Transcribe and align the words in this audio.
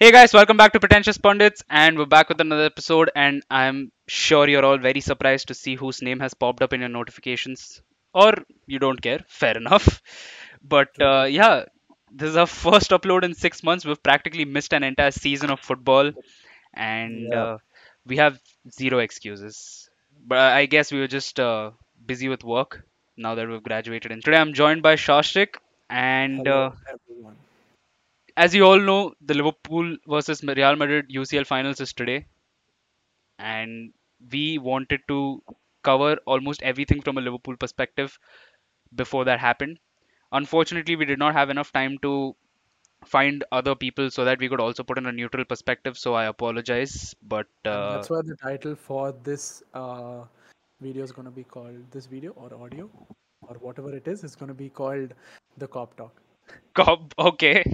Hey 0.00 0.10
guys, 0.12 0.32
welcome 0.32 0.56
back 0.56 0.72
to 0.72 0.80
Pretentious 0.80 1.18
Pundits, 1.18 1.62
and 1.70 1.96
we're 1.98 2.06
back 2.06 2.28
with 2.28 2.40
another 2.40 2.64
episode. 2.64 3.10
And 3.14 3.42
I'm 3.50 3.92
sure 4.08 4.48
you're 4.48 4.64
all 4.64 4.78
very 4.78 5.00
surprised 5.00 5.48
to 5.48 5.54
see 5.54 5.74
whose 5.76 6.02
name 6.02 6.20
has 6.20 6.34
popped 6.34 6.62
up 6.62 6.72
in 6.72 6.80
your 6.80 6.88
notifications, 6.88 7.82
or 8.14 8.32
you 8.66 8.78
don't 8.80 9.00
care. 9.00 9.20
Fair 9.28 9.56
enough. 9.56 10.02
But 10.62 10.88
uh, 11.00 11.24
yeah, 11.30 11.66
this 12.10 12.30
is 12.30 12.36
our 12.36 12.46
first 12.46 12.90
upload 12.90 13.24
in 13.24 13.34
six 13.34 13.62
months. 13.62 13.84
We've 13.84 14.02
practically 14.02 14.44
missed 14.44 14.72
an 14.72 14.82
entire 14.84 15.12
season 15.12 15.50
of 15.50 15.60
football, 15.60 16.12
and 16.74 17.32
Yeah, 17.32 17.44
uh, 17.44 17.58
we 18.06 18.16
have 18.18 18.40
zero 18.72 18.98
excuses. 18.98 19.88
But 20.26 20.38
I 20.38 20.66
guess 20.66 20.92
we 20.92 21.00
were 21.00 21.08
just 21.08 21.38
uh, 21.40 21.72
busy 22.06 22.28
with 22.28 22.44
work 22.44 22.84
now 23.16 23.34
that 23.36 23.48
we've 23.48 23.62
graduated. 23.62 24.12
And 24.12 24.24
today 24.24 24.38
I'm 24.38 24.54
joined 24.54 24.82
by 24.82 24.96
Shashik, 24.96 25.56
and 25.90 26.46
uh, 26.48 26.70
hello 26.70 26.88
everyone. 26.88 27.36
As 28.36 28.54
you 28.54 28.64
all 28.64 28.78
know, 28.78 29.14
the 29.20 29.34
Liverpool 29.34 29.96
versus 30.08 30.42
Real 30.42 30.76
Madrid 30.76 31.10
UCL 31.10 31.46
finals 31.46 31.80
is 31.80 31.92
today, 31.92 32.26
and 33.38 33.92
we 34.30 34.58
wanted 34.58 35.00
to 35.08 35.42
cover 35.82 36.16
almost 36.26 36.62
everything 36.62 37.00
from 37.00 37.18
a 37.18 37.20
Liverpool 37.20 37.56
perspective 37.56 38.18
before 38.94 39.24
that 39.24 39.40
happened. 39.40 39.78
Unfortunately, 40.32 40.96
we 40.96 41.04
did 41.04 41.18
not 41.18 41.34
have 41.34 41.50
enough 41.50 41.72
time 41.72 41.98
to 42.02 42.36
find 43.04 43.44
other 43.50 43.74
people 43.74 44.10
so 44.10 44.24
that 44.24 44.38
we 44.38 44.48
could 44.48 44.60
also 44.60 44.82
put 44.82 44.98
in 44.98 45.06
a 45.06 45.12
neutral 45.12 45.44
perspective. 45.44 45.96
So 45.96 46.14
I 46.14 46.26
apologize, 46.26 47.14
but 47.22 47.46
uh, 47.64 47.94
that's 47.94 48.10
why 48.10 48.20
the 48.22 48.36
title 48.36 48.74
for 48.76 49.14
this 49.24 49.62
uh, 49.74 50.24
video 50.80 51.02
is 51.02 51.12
going 51.12 51.24
to 51.24 51.30
be 51.30 51.44
called 51.44 51.90
this 51.90 52.06
video 52.06 52.32
or 52.32 52.52
audio 52.62 52.90
or 53.42 53.56
whatever 53.56 53.94
it 53.94 54.06
is 54.06 54.22
is 54.22 54.36
going 54.36 54.48
to 54.48 54.54
be 54.54 54.68
called 54.68 55.14
the 55.56 55.66
cop 55.66 55.96
talk. 55.96 56.20
Cop, 56.74 57.14
okay, 57.18 57.64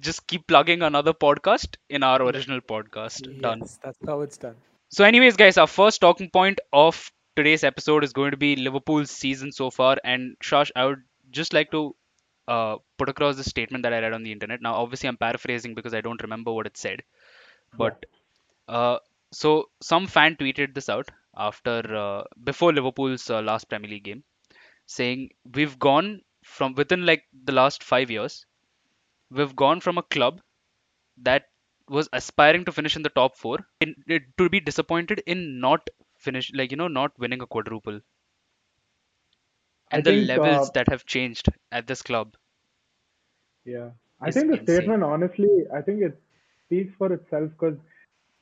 just 0.00 0.26
keep 0.26 0.46
plugging 0.46 0.82
another 0.82 1.12
podcast 1.12 1.76
in 1.88 2.02
our 2.02 2.22
original 2.22 2.60
podcast. 2.60 3.28
Done. 3.40 3.68
That's 3.82 3.98
how 4.06 4.20
it's 4.20 4.36
done. 4.38 4.56
So, 4.90 5.04
anyways, 5.04 5.36
guys, 5.36 5.56
our 5.58 5.66
first 5.66 6.00
talking 6.00 6.30
point 6.30 6.60
of 6.72 7.10
today's 7.36 7.64
episode 7.64 8.04
is 8.04 8.12
going 8.12 8.32
to 8.32 8.36
be 8.36 8.56
Liverpool's 8.56 9.10
season 9.10 9.52
so 9.52 9.70
far. 9.70 9.96
And 10.04 10.36
Shash, 10.42 10.70
I 10.76 10.86
would 10.86 11.02
just 11.30 11.52
like 11.52 11.70
to 11.72 11.94
uh, 12.48 12.76
put 12.98 13.08
across 13.08 13.36
the 13.36 13.44
statement 13.44 13.82
that 13.84 13.92
I 13.92 14.00
read 14.00 14.12
on 14.12 14.22
the 14.22 14.32
internet. 14.32 14.60
Now, 14.62 14.74
obviously, 14.74 15.08
I'm 15.08 15.16
paraphrasing 15.16 15.74
because 15.74 15.94
I 15.94 16.00
don't 16.00 16.22
remember 16.22 16.52
what 16.52 16.66
it 16.66 16.76
said. 16.76 17.02
But 17.76 18.04
uh, 18.68 18.98
so 19.32 19.70
some 19.80 20.06
fan 20.06 20.36
tweeted 20.36 20.74
this 20.74 20.88
out 20.88 21.08
after 21.36 21.82
uh, 21.94 22.24
before 22.44 22.72
Liverpool's 22.72 23.28
uh, 23.30 23.40
last 23.42 23.68
Premier 23.68 23.90
League 23.90 24.04
game, 24.04 24.24
saying 24.86 25.30
we've 25.54 25.78
gone 25.78 26.22
from 26.44 26.74
within 26.74 27.06
like 27.06 27.24
the 27.44 27.52
last 27.52 27.82
five 27.84 28.10
years, 28.10 28.46
we've 29.30 29.56
gone 29.56 29.80
from 29.80 29.98
a 29.98 30.02
club 30.02 30.40
that 31.16 31.46
was 31.88 32.08
aspiring 32.12 32.64
to 32.64 32.72
finish 32.72 32.96
in 32.96 33.02
the 33.02 33.10
top 33.10 33.36
four 33.36 33.58
in, 33.80 33.94
it, 34.06 34.22
to 34.38 34.48
be 34.48 34.60
disappointed 34.60 35.22
in 35.26 35.60
not 35.60 35.88
finish 36.16 36.52
like 36.54 36.70
you 36.70 36.76
know 36.76 36.88
not 36.88 37.18
winning 37.18 37.42
a 37.42 37.46
quadruple 37.46 38.00
I 39.92 40.00
and 40.00 40.04
the 40.04 40.12
think, 40.12 40.36
uh, 40.36 40.66
levels 40.66 40.70
that 40.70 40.88
have 40.88 41.06
changed 41.06 41.46
at 41.70 41.86
this 41.86 42.02
club 42.02 42.36
yeah, 43.64 43.90
I 44.20 44.30
think 44.30 44.48
the 44.50 44.60
insane. 44.60 44.62
statement, 44.62 45.02
honestly, 45.02 45.48
I 45.74 45.80
think 45.82 46.02
it 46.02 46.18
speaks 46.66 46.92
for 46.98 47.12
itself 47.12 47.50
because 47.58 47.76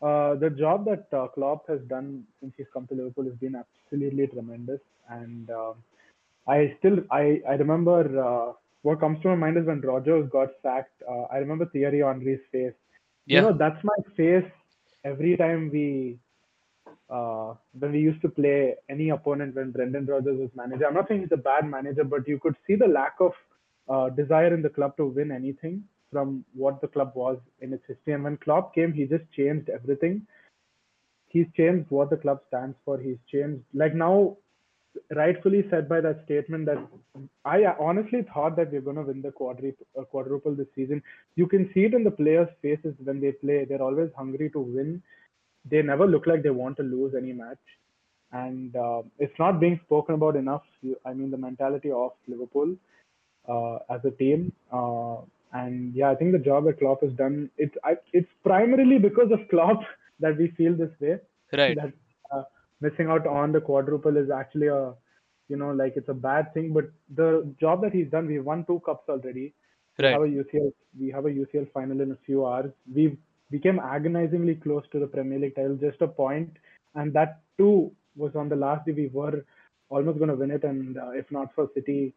uh, 0.03 0.35
the 0.37 0.51
job 0.51 0.85
that 0.87 1.07
uh, 1.17 1.29
Klopp 1.29 1.69
has 1.69 1.81
done 1.89 2.25
since 2.41 2.55
he's 2.57 2.67
come 2.73 2.87
to 2.89 2.95
Liverpool 2.95 3.25
has 3.25 3.35
been 3.35 3.57
absolutely 3.57 4.27
tremendous. 4.29 4.81
And 5.09 5.51
um 5.51 5.75
I 6.49 6.75
still, 6.79 6.99
I, 7.11 7.41
I 7.49 7.55
remember 7.55 8.01
uh, 8.29 8.53
what 8.83 9.01
comes 9.01 9.21
to 9.23 9.29
my 9.29 9.35
mind 9.35 9.59
is 9.59 9.67
when 9.67 9.81
Rodgers 9.81 10.29
got 10.31 10.49
sacked. 10.63 11.03
Uh, 11.09 11.23
I 11.33 11.39
remember 11.39 11.67
Thierry 11.67 12.01
Henry's 12.01 12.41
face. 12.53 12.73
Yeah. 13.27 13.41
You 13.41 13.43
know, 13.49 13.59
that's 13.59 13.83
my 13.85 13.97
face 14.17 14.51
every 15.05 15.37
time 15.37 15.71
we 15.73 16.19
uh, 17.11 17.55
when 17.79 17.93
we 17.93 18.01
used 18.01 18.21
to 18.23 18.29
play 18.29 18.75
any 18.89 19.11
opponent 19.11 19.55
when 19.55 19.71
Brendan 19.71 20.07
Rodgers 20.07 20.39
was 20.39 20.51
manager. 20.55 20.87
I'm 20.87 20.95
not 20.95 21.09
saying 21.09 21.23
he's 21.23 21.33
a 21.33 21.37
bad 21.37 21.69
manager, 21.69 22.05
but 22.05 22.29
you 22.29 22.39
could 22.39 22.57
see 22.67 22.75
the 22.75 22.87
lack 22.87 23.15
of 23.21 23.33
uh, 23.89 24.11
desire 24.11 24.53
in 24.55 24.63
the 24.63 24.69
club 24.69 24.97
to 24.99 25.07
win 25.07 25.33
anything 25.33 25.85
from 26.13 26.45
what 26.55 26.81
the 26.81 26.89
club 26.89 27.13
was 27.15 27.39
in 27.61 27.73
its 27.73 27.85
history. 27.87 28.13
And 28.15 28.25
when 28.25 28.37
Klopp 28.39 28.75
came, 28.75 28.93
he 28.93 29.05
just 29.05 29.25
changed 29.33 29.69
everything. 29.69 30.27
He's 31.29 31.47
changed 31.57 31.91
what 31.91 32.11
the 32.11 32.17
club 32.17 32.41
stands 32.49 32.77
for. 32.85 32.99
He's 32.99 33.19
changed, 33.31 33.63
like 33.75 33.95
now, 33.95 34.37
rightfully 35.15 35.67
said 35.71 35.89
by 35.89 36.01
that 36.01 36.25
statement 36.25 36.67
that 36.67 36.79
I 37.45 37.65
honestly 37.79 38.25
thought 38.33 38.57
that 38.57 38.73
we're 38.73 38.81
going 38.81 38.97
to 38.97 39.03
win 39.03 39.23
the 39.23 39.31
quadruple, 39.33 39.87
uh, 39.99 40.05
quadruple 40.05 40.55
this 40.55 40.67
season. 40.75 41.03
You 41.37 41.47
can 41.47 41.71
see 41.75 41.85
it 41.85 41.95
in 41.95 42.05
the 42.05 42.11
players' 42.11 42.49
faces 42.63 42.95
when 43.03 43.21
they 43.21 43.33
play. 43.33 43.65
They're 43.65 43.83
always 43.83 44.11
hungry 44.17 44.51
to 44.51 44.61
win 44.61 45.03
they 45.71 45.83
never 45.83 46.07
look 46.07 46.27
like 46.27 46.43
they 46.43 46.51
want 46.51 46.77
to 46.79 46.83
lose 46.83 47.15
any 47.17 47.33
match. 47.33 47.59
And 48.33 48.75
uh, 48.77 49.03
it's 49.19 49.39
not 49.39 49.61
being 49.61 49.81
spoken 49.85 50.15
about 50.15 50.37
enough. 50.37 50.63
I 51.07 51.15
mean, 51.15 51.31
the 51.31 51.39
mentality 51.39 51.91
of 51.91 52.13
Liverpool 52.27 52.77
uh, 53.49 53.77
as 53.91 54.01
a 54.05 54.11
team. 54.11 54.53
Uh, 54.73 55.17
and 55.53 55.95
yeah, 55.95 56.11
I 56.11 56.15
think 56.15 56.33
the 56.33 56.39
job 56.39 56.67
that 56.67 56.79
Klopp 56.79 57.03
has 57.03 57.13
done, 57.13 57.51
it's 57.57 57.75
I, 57.85 57.97
it's 58.13 58.29
primarily 58.45 58.99
because 58.99 59.31
of 59.33 59.49
Klopp 59.49 59.81
that 60.21 60.37
we 60.37 60.49
feel 60.49 60.75
this 60.75 60.91
way. 61.01 61.19
right. 61.53 61.77
That 61.77 61.93
missing 62.81 63.09
out 63.09 63.27
on 63.27 63.53
the 63.53 63.61
quadruple 63.61 64.17
is 64.17 64.31
actually 64.31 64.69
a, 64.69 64.95
you 65.49 65.57
know, 65.57 65.71
like 65.73 65.95
it's 65.97 66.09
a 66.09 66.15
bad 66.15 66.53
thing. 66.55 66.73
But 66.73 66.91
the 67.15 67.53
job 67.61 67.83
that 67.83 67.93
he's 67.93 68.11
done, 68.11 68.27
we've 68.27 68.45
won 68.45 68.65
two 68.67 68.81
cups 68.85 69.09
already. 69.09 69.55
We 69.99 70.05
Right. 70.05 70.13
have 70.13 70.23
a 70.23 70.29
UCL, 70.29 70.73
we 71.01 71.11
have 71.11 71.27
a 71.27 71.31
UCL 71.31 71.73
final 71.73 72.01
in 72.01 72.13
a 72.13 72.19
few 72.25 72.47
hours. 72.47 72.71
We 72.95 73.17
became 73.51 73.81
agonizingly 73.81 74.55
close 74.57 74.85
to 74.93 75.01
the 75.01 75.07
Premier 75.07 75.39
League 75.39 75.57
title, 75.57 75.77
just 75.77 76.01
a 76.03 76.09
point, 76.09 76.57
and 76.95 77.13
that 77.15 77.41
too 77.57 77.91
was 78.15 78.37
on 78.37 78.49
the 78.49 78.57
last 78.57 78.87
day. 78.87 78.93
We 78.93 79.09
were 79.09 79.45
almost 79.89 80.19
going 80.19 80.31
to 80.31 80.37
win 80.37 80.53
it, 80.53 80.65
and 80.65 80.99
uh, 80.99 81.11
if 81.11 81.31
not 81.33 81.53
for 81.55 81.69
City, 81.75 82.15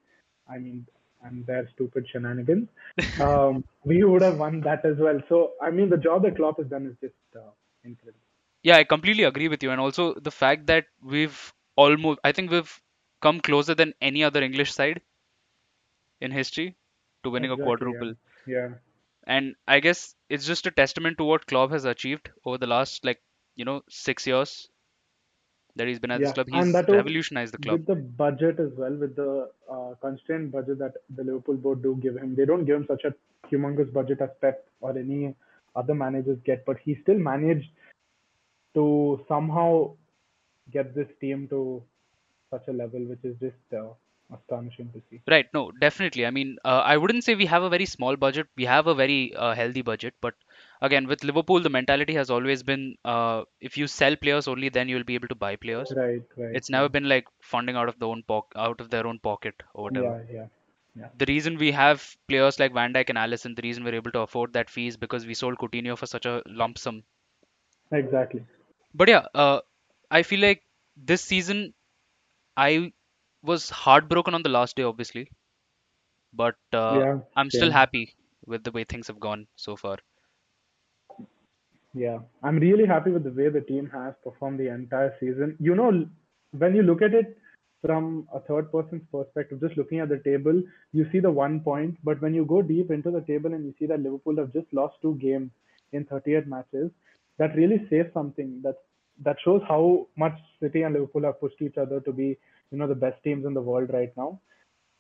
I 0.48 0.60
mean, 0.60 0.86
and 1.24 1.46
their 1.46 1.70
stupid 1.74 2.08
shenanigans, 2.12 2.68
um, 3.22 3.64
we 3.84 4.04
would 4.04 4.22
have 4.22 4.38
won 4.38 4.62
that 4.62 4.86
as 4.86 4.98
well. 4.98 5.20
So, 5.30 5.52
I 5.62 5.72
mean, 5.72 5.90
the 5.90 5.98
job 5.98 6.24
that 6.24 6.36
Klopp 6.36 6.58
has 6.60 6.68
done 6.68 6.86
is 6.86 6.96
just 7.02 7.14
uh, 7.36 7.52
incredible. 7.84 8.20
Yeah, 8.64 8.78
I 8.78 8.84
completely 8.84 9.24
agree 9.24 9.48
with 9.48 9.62
you. 9.64 9.72
And 9.72 9.80
also 9.80 10.14
the 10.16 10.32
fact 10.32 10.66
that 10.68 10.86
we've 11.02 11.54
almost, 11.76 12.20
I 12.24 12.32
think 12.32 12.50
we've 12.52 12.82
come 13.22 13.40
closer 13.40 13.76
than 13.76 13.94
any 14.02 14.24
other 14.24 14.42
English 14.44 14.74
side 14.74 15.02
in 16.22 16.32
history 16.32 16.78
to 17.24 17.30
winning 17.30 17.52
a 17.52 17.58
Exactly. 17.58 17.90
Yeah. 17.92 18.06
quadruple. 18.06 18.16
Yeah. 18.46 18.70
And 19.26 19.56
I 19.68 19.80
guess 19.80 20.16
it's 20.30 20.46
just 20.46 20.66
a 20.68 20.72
testament 20.72 21.18
to 21.18 21.24
what 21.24 21.48
Klopp 21.48 21.72
has 21.72 21.86
achieved 21.86 22.30
over 22.46 22.58
the 22.58 22.68
last, 22.68 23.04
like, 23.04 23.22
you 23.56 23.66
know, 23.66 23.84
six 23.90 24.26
years 24.28 24.70
that 25.76 25.88
he's 25.88 26.00
been 26.00 26.12
at 26.12 26.22
this 26.22 26.32
Yeah, 26.32 26.34
club. 26.34 26.48
and 26.52 26.74
He's 26.74 26.76
that 26.76 26.90
revolutionized 26.90 27.54
the 27.54 27.58
club. 27.60 27.82
with 27.82 27.86
the 27.86 27.96
budget 27.96 28.60
as 28.60 28.72
well, 28.78 28.94
with 28.96 29.16
the 29.16 29.50
uh, 29.70 29.94
constrained 30.02 30.52
budget 30.52 30.80
that 30.80 30.94
the 31.16 31.24
Liverpool 31.24 31.56
board 31.56 31.82
do 31.84 31.96
give 32.02 32.18
him. 32.18 32.36
They 32.36 32.46
don't 32.46 32.66
give 32.66 32.76
him 32.76 32.86
such 32.88 33.04
a 33.06 33.14
humongous 33.48 33.92
budget 33.94 34.22
as 34.22 34.30
Pep 34.42 34.68
or 34.82 34.98
any 34.98 35.36
other 35.76 35.94
managers 35.94 36.40
get, 36.46 36.66
but 36.66 36.78
he 36.80 36.96
still 37.02 37.18
managed 37.18 37.70
to 38.74 39.24
somehow 39.28 39.96
get 40.72 40.94
this 40.96 41.08
team 41.20 41.48
to 41.50 41.84
such 42.50 42.68
a 42.68 42.74
level, 42.74 43.02
which 43.06 43.24
is 43.24 43.36
just 43.40 43.74
uh, 43.74 43.90
astonishing 44.36 44.92
to 44.94 45.02
see. 45.10 45.22
Right, 45.28 45.48
no, 45.54 45.72
definitely. 45.72 46.26
I 46.26 46.32
mean, 46.32 46.58
uh, 46.66 46.82
I 46.86 46.98
wouldn't 46.98 47.24
say 47.24 47.36
we 47.36 47.46
have 47.46 47.64
a 47.64 47.70
very 47.70 47.86
small 47.86 48.16
budget. 48.16 48.48
We 48.56 48.66
have 48.66 48.88
a 48.88 48.94
very 48.96 49.34
uh, 49.36 49.54
healthy 49.54 49.82
budget, 49.82 50.14
but 50.22 50.34
again, 50.82 51.08
with 51.08 51.24
Liverpool, 51.24 51.60
the 51.62 51.70
mentality 51.70 52.14
has 52.16 52.30
always 52.30 52.64
been 52.64 52.96
uh, 53.06 53.44
if 53.60 53.78
you 53.78 53.88
sell 53.88 54.16
players 54.16 54.48
only, 54.48 54.70
then 54.70 54.90
you'll 54.90 55.04
be 55.04 55.16
able 55.16 55.28
to 55.30 55.36
buy 55.36 55.56
players. 55.56 55.96
Right, 55.96 56.24
right, 56.38 56.56
It's 56.56 56.70
never 56.70 56.90
been 56.90 57.08
like 57.10 57.28
funding 57.42 57.76
out 57.76 57.90
of 57.90 58.00
the 58.00 58.08
own 58.08 58.24
poc 58.28 58.44
out 58.56 58.80
of 58.82 58.90
their 58.90 59.08
own 59.08 59.20
pocket 59.20 59.56
or 59.74 59.84
whatever. 59.86 60.08
yeah, 60.08 60.22
yeah, 60.32 60.46
yeah. 60.96 61.10
The 61.18 61.26
reason 61.28 61.58
we 61.58 61.72
have 61.72 62.16
players 62.28 62.60
like 62.60 62.74
Van 62.74 62.94
Dijk 62.94 63.10
and 63.10 63.18
Alisson, 63.18 63.56
the 63.56 63.62
reason 63.64 63.84
we're 63.84 63.96
able 63.96 64.12
to 64.12 64.22
afford 64.22 64.54
that 64.54 64.70
fee 64.70 64.88
is 64.88 64.98
because 64.98 65.26
we 65.26 65.34
sold 65.34 65.58
Coutinho 65.58 65.98
for 65.98 66.06
such 66.06 66.26
a 66.26 66.42
lump 66.48 66.78
sum. 66.78 67.04
Exactly. 67.92 68.46
But 68.94 69.10
yeah, 69.10 69.26
uh, 69.34 69.62
I 70.10 70.24
feel 70.24 70.40
like 70.40 70.64
this 70.96 71.24
season 71.24 71.74
I 72.58 72.94
was 73.44 73.70
heartbroken 73.70 74.34
on 74.36 74.44
the 74.44 74.50
last 74.50 74.76
day, 74.76 74.84
obviously, 74.84 75.32
but 76.34 76.58
uh, 76.74 77.04
Yeah, 77.04 77.22
I'm 77.36 77.50
still 77.52 77.72
same. 77.72 77.72
happy 77.72 78.16
with 78.46 78.64
the 78.64 78.72
way 78.72 78.84
things 78.84 79.08
have 79.08 79.20
gone 79.20 79.48
so 79.56 79.76
far. 79.78 79.98
Yeah, 81.94 82.20
I'm 82.44 82.58
really 82.60 82.86
happy 82.86 83.12
with 83.12 83.24
the 83.24 83.32
way 83.32 83.50
the 83.50 83.62
team 83.62 83.90
has 83.90 84.14
performed 84.24 84.60
the 84.60 84.68
entire 84.74 85.16
season. 85.20 85.58
You 85.60 85.76
know, 85.76 86.08
when 86.52 86.76
you 86.76 86.84
look 86.84 87.02
at 87.02 87.14
it 87.14 87.38
from 87.82 88.28
a 88.34 88.40
third 88.40 88.72
person's 88.72 89.04
perspective, 89.12 89.60
just 89.62 89.78
looking 89.78 90.00
at 90.00 90.10
the 90.10 90.20
table, 90.20 90.62
you 90.94 91.06
see 91.12 91.20
the 91.20 91.32
one 91.32 91.60
point. 91.62 91.98
But 92.04 92.22
when 92.22 92.34
you 92.34 92.46
go 92.46 92.62
deep 92.62 92.92
into 92.92 93.12
the 93.12 93.22
table 93.22 93.54
and 93.54 93.66
you 93.66 93.74
see 93.80 93.86
that 93.88 94.00
Liverpool 94.02 94.38
have 94.38 94.54
just 94.54 94.72
lost 94.74 94.96
two 95.02 95.16
games 95.16 95.52
in 95.92 96.06
38 96.06 96.48
matches, 96.48 96.92
that 97.42 97.56
really 97.56 97.80
says 97.90 98.08
something. 98.14 98.62
That 98.64 98.78
that 99.24 99.38
shows 99.46 99.62
how 99.68 100.08
much 100.18 100.38
City 100.62 100.84
and 100.84 100.94
Liverpool 100.96 101.24
have 101.24 101.40
pushed 101.42 101.62
each 101.62 101.78
other 101.78 102.02
to 102.02 102.14
be, 102.14 102.28
you 102.72 102.78
know, 102.80 102.88
the 102.88 102.96
best 102.96 103.24
teams 103.24 103.46
in 103.46 103.54
the 103.54 103.62
world 103.62 103.92
right 103.94 104.14
now. 104.18 104.40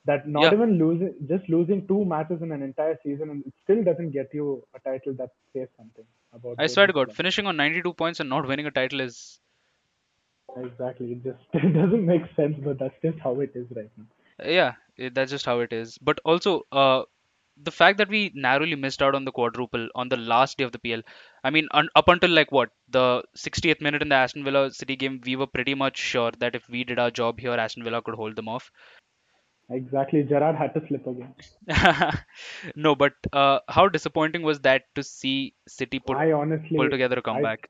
That 0.05 0.27
not 0.27 0.53
Yeah. 0.53 0.53
even 0.53 0.77
losing, 0.79 1.15
just 1.27 1.49
losing 1.49 1.87
two 1.87 2.05
matches 2.05 2.41
in 2.41 2.51
an 2.51 2.63
entire 2.63 2.97
season, 3.03 3.29
and 3.31 3.45
it 3.45 3.53
still 3.63 3.83
doesn't 3.83 4.11
get 4.11 4.29
you 4.33 4.63
a 4.75 4.79
title. 4.79 5.13
That 5.23 5.31
says 5.53 5.69
something 5.77 6.05
about. 6.33 6.59
I 6.59 6.67
swear 6.67 6.87
to 6.87 6.93
God, 6.93 7.11
finishing 7.11 7.47
on 7.47 7.57
92 7.57 7.93
points 7.93 8.19
and 8.19 8.29
not 8.29 8.47
winning 8.47 8.65
a 8.67 8.71
title 8.71 9.01
is 9.01 9.39
Exactly. 10.55 11.11
It 11.13 11.23
just 11.23 11.39
it 11.53 11.73
doesn't 11.73 12.05
make 12.05 12.23
sense, 12.35 12.55
but 12.63 12.79
that's 12.79 12.95
just 13.01 13.19
how 13.19 13.39
it 13.41 13.51
is 13.55 13.67
right 13.75 13.91
now. 13.97 14.05
yeah, 14.43 14.73
it, 14.97 15.13
that's 15.15 15.31
just 15.31 15.45
how 15.45 15.59
it 15.59 15.73
is. 15.73 15.97
But 15.99 16.19
also, 16.25 16.61
uh, 16.71 17.03
the 17.61 17.71
fact 17.71 17.97
that 17.97 18.09
we 18.09 18.31
narrowly 18.35 18.75
missed 18.75 19.01
out 19.01 19.15
on 19.15 19.25
the 19.25 19.31
quadruple 19.31 19.89
on 19.95 20.09
the 20.09 20.17
last 20.17 20.57
day 20.57 20.63
of 20.63 20.71
the 20.71 20.79
PL. 20.79 21.01
I 21.43 21.49
mean, 21.49 21.67
un- 21.71 21.89
up 21.95 22.07
until 22.07 22.29
like 22.29 22.51
what 22.51 22.69
the 22.89 23.23
60th 23.35 23.81
minute 23.81 24.01
in 24.01 24.09
the 24.09 24.15
Aston 24.15 24.43
Villa 24.43 24.71
City 24.71 24.95
game, 24.95 25.21
we 25.25 25.35
were 25.35 25.47
pretty 25.47 25.73
much 25.73 25.97
sure 25.97 26.31
that 26.39 26.55
if 26.55 26.69
we 26.69 26.83
did 26.83 26.99
our 26.99 27.11
job 27.11 27.39
here, 27.39 27.53
Aston 27.53 27.83
Villa 27.83 28.01
could 28.01 28.15
hold 28.15 28.35
them 28.35 28.47
off. 28.47 28.71
Exactly. 29.69 30.23
Gerrard 30.23 30.55
had 30.55 30.73
to 30.73 30.85
slip 30.87 31.07
again. 31.07 31.33
no, 32.75 32.93
but 32.93 33.13
uh, 33.31 33.59
how 33.69 33.87
disappointing 33.87 34.43
was 34.43 34.59
that 34.59 34.83
to 34.95 35.03
see 35.03 35.53
City 35.67 35.99
put 35.99 36.17
I 36.17 36.31
honestly, 36.33 36.77
pull 36.77 36.89
together 36.89 37.15
a 37.15 37.19
I 37.19 37.21
comeback? 37.21 37.69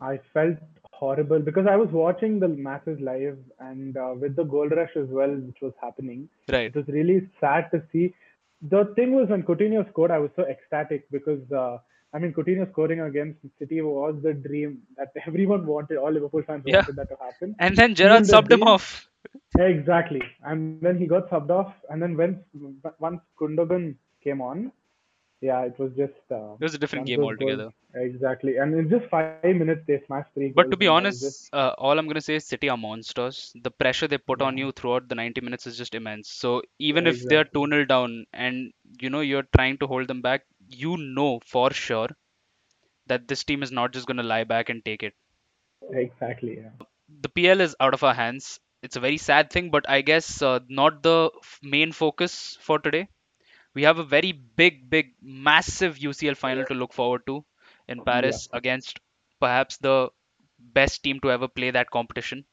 I 0.00 0.20
felt 0.32 0.56
horrible 0.92 1.38
because 1.40 1.66
I 1.66 1.76
was 1.76 1.88
watching 1.90 2.40
the 2.40 2.48
matches 2.48 2.98
live 3.00 3.38
and 3.60 3.96
uh, 3.96 4.14
with 4.18 4.36
the 4.36 4.44
gold 4.44 4.72
rush 4.72 4.96
as 4.96 5.08
well, 5.08 5.30
which 5.30 5.58
was 5.60 5.72
happening. 5.80 6.28
Right. 6.50 6.66
It 6.66 6.76
was 6.76 6.86
really 6.88 7.28
sad 7.40 7.70
to 7.72 7.82
see. 7.92 8.14
The 8.62 8.92
thing 8.96 9.12
was 9.14 9.28
when 9.28 9.42
Coutinho 9.42 9.88
scored, 9.90 10.10
I 10.10 10.18
was 10.18 10.30
so 10.36 10.44
ecstatic 10.44 11.10
because 11.10 11.40
uh, 11.52 11.78
I 12.14 12.18
mean 12.18 12.32
Coutinho 12.32 12.70
scoring 12.72 13.00
against 13.00 13.40
City 13.58 13.80
was 13.82 14.16
the 14.22 14.34
dream 14.34 14.82
that 14.96 15.12
everyone 15.26 15.66
wanted. 15.66 15.98
All 15.98 16.12
Liverpool 16.12 16.42
fans 16.46 16.62
Yeah. 16.64 16.76
wanted 16.76 16.96
that 16.96 17.08
to 17.10 17.16
happen. 17.24 17.54
And 17.58 17.76
then 17.76 17.94
Gerrard 17.94 18.24
the 18.26 18.32
subbed 18.34 18.52
him 18.52 18.62
off. 18.62 19.08
Exactly. 19.58 20.22
And 20.44 20.80
then 20.80 20.98
he 20.98 21.06
got 21.06 21.28
subbed 21.30 21.50
off, 21.50 21.72
and 21.90 22.00
then 22.02 22.16
when 22.16 22.44
once 22.98 23.20
Gundogan 23.40 23.96
came 24.22 24.40
on, 24.40 24.72
yeah, 25.40 25.62
it 25.62 25.78
was 25.78 25.92
just. 25.96 26.12
Uh, 26.30 26.54
It 26.60 26.64
was 26.64 26.74
a 26.74 26.78
different 26.78 27.06
game 27.06 27.20
those 27.20 27.36
goals- 27.36 27.60
altogether. 27.60 27.70
Exactly, 27.96 28.56
and 28.58 28.74
in 28.74 28.88
just 28.90 29.06
five 29.10 29.30
minutes 29.32 29.62
they 29.66 29.78
smashed 29.84 30.10
three. 30.12 30.30
But 30.32 30.50
to 30.50 30.56
be 30.56 30.66
and 30.70 30.72
I 30.72 30.76
was 30.80 30.88
honest, 30.88 31.20
just- 31.22 31.54
uh, 31.54 31.60
all 31.78 31.84
I'm 31.86 31.94
gonna 31.94 32.20
say 32.20 32.36
is 32.36 32.44
City 32.44 32.68
are 32.68 32.76
monsters. 32.76 33.52
The 33.62 33.70
pressure 33.70 34.06
they 34.08 34.18
put 34.18 34.40
on 34.42 34.56
you 34.56 34.72
throughout 34.72 35.08
the 35.08 35.14
90 35.14 35.40
minutes 35.40 35.66
is 35.66 35.76
just 35.76 35.94
immense. 35.94 36.28
So 36.28 36.62
even 36.78 37.06
if 37.06 37.26
they're 37.28 37.46
Exactly. 37.46 37.60
2 37.60 37.66
0 37.66 37.84
down 37.86 38.26
and 38.32 38.72
you 39.00 39.10
know 39.10 39.20
you're 39.20 39.46
trying 39.58 39.78
to 39.78 39.86
hold 39.86 40.08
them 40.08 40.22
back, 40.22 40.42
you 40.68 40.96
know 40.96 41.40
for 41.46 41.72
sure 41.72 42.08
that 43.06 43.28
this 43.28 43.44
team 43.44 43.62
is 43.62 43.72
not 43.72 43.92
just 43.92 44.06
gonna 44.06 44.22
lie 44.22 44.44
back 44.44 44.68
and 44.68 44.84
take 44.84 45.02
it. 45.02 45.14
exactly, 45.90 46.56
yeah. 46.58 46.70
The 47.20 47.28
PL 47.28 47.60
is 47.60 47.76
out 47.78 47.94
of 47.94 48.02
our 48.02 48.14
hands. 48.14 48.58
It's 48.82 48.96
a 48.96 49.00
very 49.00 49.16
sad 49.16 49.50
thing, 49.50 49.70
but 49.70 49.88
I 49.88 50.00
guess 50.00 50.42
uh, 50.42 50.58
not 50.68 51.02
the 51.02 51.30
f- 51.40 51.60
main 51.62 51.92
focus 51.92 52.56
for 52.60 52.78
today. 52.80 53.08
We 53.74 53.82
have 53.84 53.98
a 53.98 54.04
very 54.04 54.32
big, 54.32 54.90
big, 54.90 55.14
massive 55.22 55.98
UCL 55.98 56.34
final 56.34 56.64
to 56.66 56.74
look 56.74 56.92
forward 56.92 57.26
to 57.26 57.44
in 57.88 58.02
Paris 58.02 58.48
against 58.52 59.00
perhaps 59.40 59.78
the 59.78 60.10
best 60.58 61.02
team 61.04 61.20
to 61.20 61.30
ever 61.32 61.48
play 61.48 61.70
that 61.70 61.90
competition, 61.90 62.44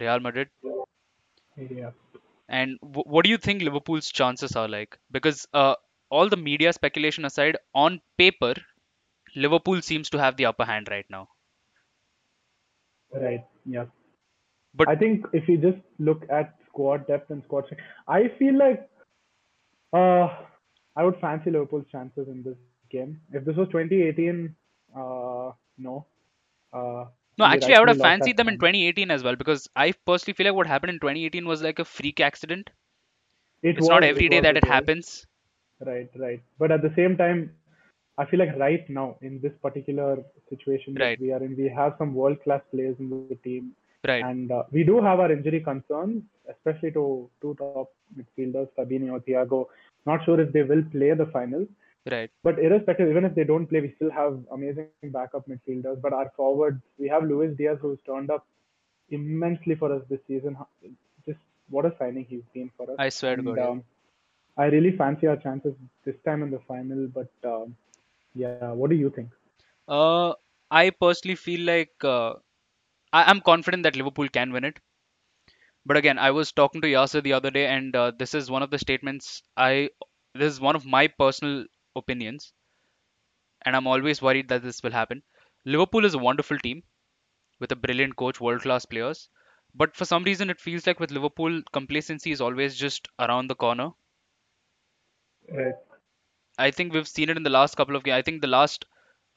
Real 0.00 0.20
Madrid. 0.20 0.50
Yeah. 1.56 1.90
And 2.48 2.78
w- 2.80 3.04
what 3.06 3.24
do 3.24 3.30
you 3.30 3.38
think 3.38 3.62
Liverpool's 3.62 4.10
chances 4.10 4.56
are 4.56 4.66
like? 4.68 4.98
Because 5.12 5.46
uh, 5.52 5.76
all 6.10 6.28
the 6.28 6.36
media 6.36 6.72
speculation 6.72 7.24
aside, 7.24 7.56
on 7.74 8.00
paper, 8.18 8.54
Liverpool 9.34 9.82
seems 9.82 10.10
to 10.10 10.18
have 10.18 10.36
the 10.36 10.46
upper 10.46 10.64
hand 10.64 10.88
right 10.90 11.06
now. 11.10 11.28
Right. 13.12 13.44
Yeah. 13.64 13.86
But- 14.74 14.88
I 14.88 14.96
think 14.96 15.26
if 15.32 15.48
you 15.48 15.56
just 15.58 15.78
look 15.98 16.24
at 16.30 16.54
squad 16.68 17.06
depth 17.06 17.30
and 17.30 17.42
squad 17.44 17.64
strength, 17.66 17.82
I 18.08 18.28
feel 18.38 18.56
like 18.58 18.88
uh, 19.92 20.28
I 20.96 21.04
would 21.04 21.16
fancy 21.20 21.50
Liverpool's 21.50 21.86
chances 21.90 22.28
in 22.28 22.42
this 22.42 22.56
game. 22.90 23.20
If 23.32 23.44
this 23.44 23.56
was 23.56 23.68
2018, 23.70 24.54
uh, 24.94 25.52
no. 25.78 26.06
Uh, 26.72 27.06
No, 27.38 27.44
actually, 27.46 27.74
I 27.74 27.80
would 27.80 27.88
have 27.88 27.98
fancied 28.00 28.36
them 28.36 28.48
in 28.48 28.58
2018 28.58 29.10
as 29.10 29.22
well 29.22 29.36
because 29.36 29.68
I 29.76 29.92
personally 30.06 30.34
feel 30.34 30.46
like 30.46 30.56
what 30.56 30.66
happened 30.66 30.90
in 30.90 31.00
2018 31.00 31.46
was 31.46 31.62
like 31.62 31.78
a 31.78 31.84
freak 31.84 32.20
accident. 32.20 32.70
It 33.62 33.78
It's 33.78 33.88
not 33.88 34.02
was- 34.02 34.10
every 34.10 34.28
day 34.28 34.40
was, 34.40 34.44
that 34.44 34.56
it 34.56 34.64
was. 34.64 34.70
happens. 34.72 35.26
Right, 35.84 36.08
right. 36.16 36.40
But 36.58 36.70
at 36.72 36.82
the 36.82 36.92
same 36.96 37.16
time, 37.16 37.50
I 38.18 38.24
feel 38.24 38.38
like 38.40 38.56
right 38.58 38.88
now 38.88 39.16
in 39.20 39.40
this 39.42 39.52
particular 39.62 40.22
situation 40.48 40.94
that 40.94 41.20
we 41.20 41.32
are 41.32 41.42
in, 41.42 41.54
we 41.56 41.68
have 41.68 41.94
some 41.98 42.14
world 42.14 42.42
class 42.42 42.62
players 42.70 42.96
in 42.98 43.10
the 43.28 43.34
team, 43.44 43.72
Right. 44.08 44.24
and 44.24 44.50
uh, 44.52 44.62
we 44.70 44.84
do 44.84 45.02
have 45.02 45.20
our 45.20 45.30
injury 45.32 45.60
concerns, 45.60 46.22
especially 46.48 46.92
to 46.92 47.28
two 47.42 47.54
top 47.58 47.90
midfielders, 48.16 48.68
Fabinho, 48.78 49.20
Thiago. 49.26 49.66
Not 50.06 50.24
sure 50.24 50.40
if 50.40 50.52
they 50.52 50.62
will 50.62 50.82
play 50.92 51.12
the 51.12 51.26
final, 51.26 51.66
Right. 52.10 52.30
but 52.42 52.58
irrespective, 52.58 53.10
even 53.10 53.24
if 53.24 53.34
they 53.34 53.44
don't 53.44 53.66
play, 53.66 53.80
we 53.80 53.92
still 53.96 54.10
have 54.10 54.38
amazing 54.52 54.86
backup 55.04 55.46
midfielders. 55.48 56.00
But 56.00 56.12
our 56.14 56.32
forwards, 56.36 56.80
we 56.98 57.08
have 57.08 57.24
Luis 57.24 57.54
Diaz, 57.58 57.78
who's 57.82 57.98
turned 58.06 58.30
up 58.30 58.46
immensely 59.10 59.74
for 59.74 59.92
us 59.92 60.02
this 60.08 60.20
season. 60.28 60.56
Just 61.26 61.38
what 61.68 61.84
a 61.84 61.92
signing 61.98 62.24
he's 62.28 62.42
been 62.54 62.70
for 62.76 62.84
us. 62.90 62.96
I 62.98 63.08
swear 63.10 63.36
to 63.36 63.42
God. 63.42 63.58
um, 63.58 63.84
I 64.56 64.66
really 64.66 64.92
fancy 64.96 65.26
our 65.26 65.36
chances 65.36 65.74
this 66.04 66.16
time 66.24 66.42
in 66.42 66.50
the 66.50 66.58
final, 66.60 67.08
but 67.08 67.30
um, 67.44 67.76
yeah, 68.34 68.56
what 68.72 68.76
do 68.76 68.82
you 68.96 68.96
think? 68.96 69.16
Uh, 69.88 70.34
I 70.70 70.90
personally 70.90 71.34
feel 71.36 71.60
like 71.66 71.92
uh, 72.04 72.34
I, 73.12 73.24
I'm 73.24 73.40
confident 73.40 73.82
that 73.84 73.96
Liverpool 73.96 74.28
can 74.28 74.52
win 74.52 74.64
it. 74.64 74.78
But 75.86 75.96
again, 75.96 76.18
I 76.18 76.30
was 76.30 76.52
talking 76.52 76.80
to 76.82 76.88
Yasser 76.88 77.22
the 77.22 77.32
other 77.32 77.50
day, 77.50 77.66
and 77.66 77.94
uh, 77.96 78.10
this 78.10 78.34
is 78.34 78.50
one 78.50 78.62
of 78.62 78.70
the 78.70 78.78
statements 78.78 79.42
I. 79.56 79.90
This 80.34 80.52
is 80.52 80.60
one 80.60 80.76
of 80.76 80.84
my 80.84 81.06
personal 81.08 81.66
opinions, 81.96 82.52
and 83.66 83.76
I'm 83.76 83.86
always 83.86 84.22
worried 84.22 84.48
that 84.48 84.62
this 84.62 84.82
will 84.82 84.92
happen. 84.92 85.22
Liverpool 85.64 86.04
is 86.04 86.14
a 86.14 86.18
wonderful 86.18 86.58
team 86.58 86.82
with 87.60 87.70
a 87.72 87.76
brilliant 87.76 88.16
coach, 88.16 88.40
world 88.40 88.62
class 88.62 88.84
players. 88.86 89.28
But 89.74 89.96
for 89.96 90.04
some 90.04 90.24
reason, 90.24 90.50
it 90.50 90.60
feels 90.60 90.86
like 90.86 91.00
with 91.00 91.10
Liverpool, 91.10 91.62
complacency 91.72 92.30
is 92.32 92.40
always 92.40 92.76
just 92.76 93.08
around 93.18 93.48
the 93.48 93.54
corner. 93.56 93.90
Right. 95.50 95.76
I 96.58 96.70
think 96.70 96.92
we've 96.92 97.08
seen 97.08 97.30
it 97.30 97.38
in 97.38 97.44
the 97.44 97.48
last 97.48 97.76
couple 97.78 97.96
of 97.96 98.04
games. 98.04 98.16
I 98.16 98.20
think 98.20 98.42
the 98.42 98.46
last 98.46 98.84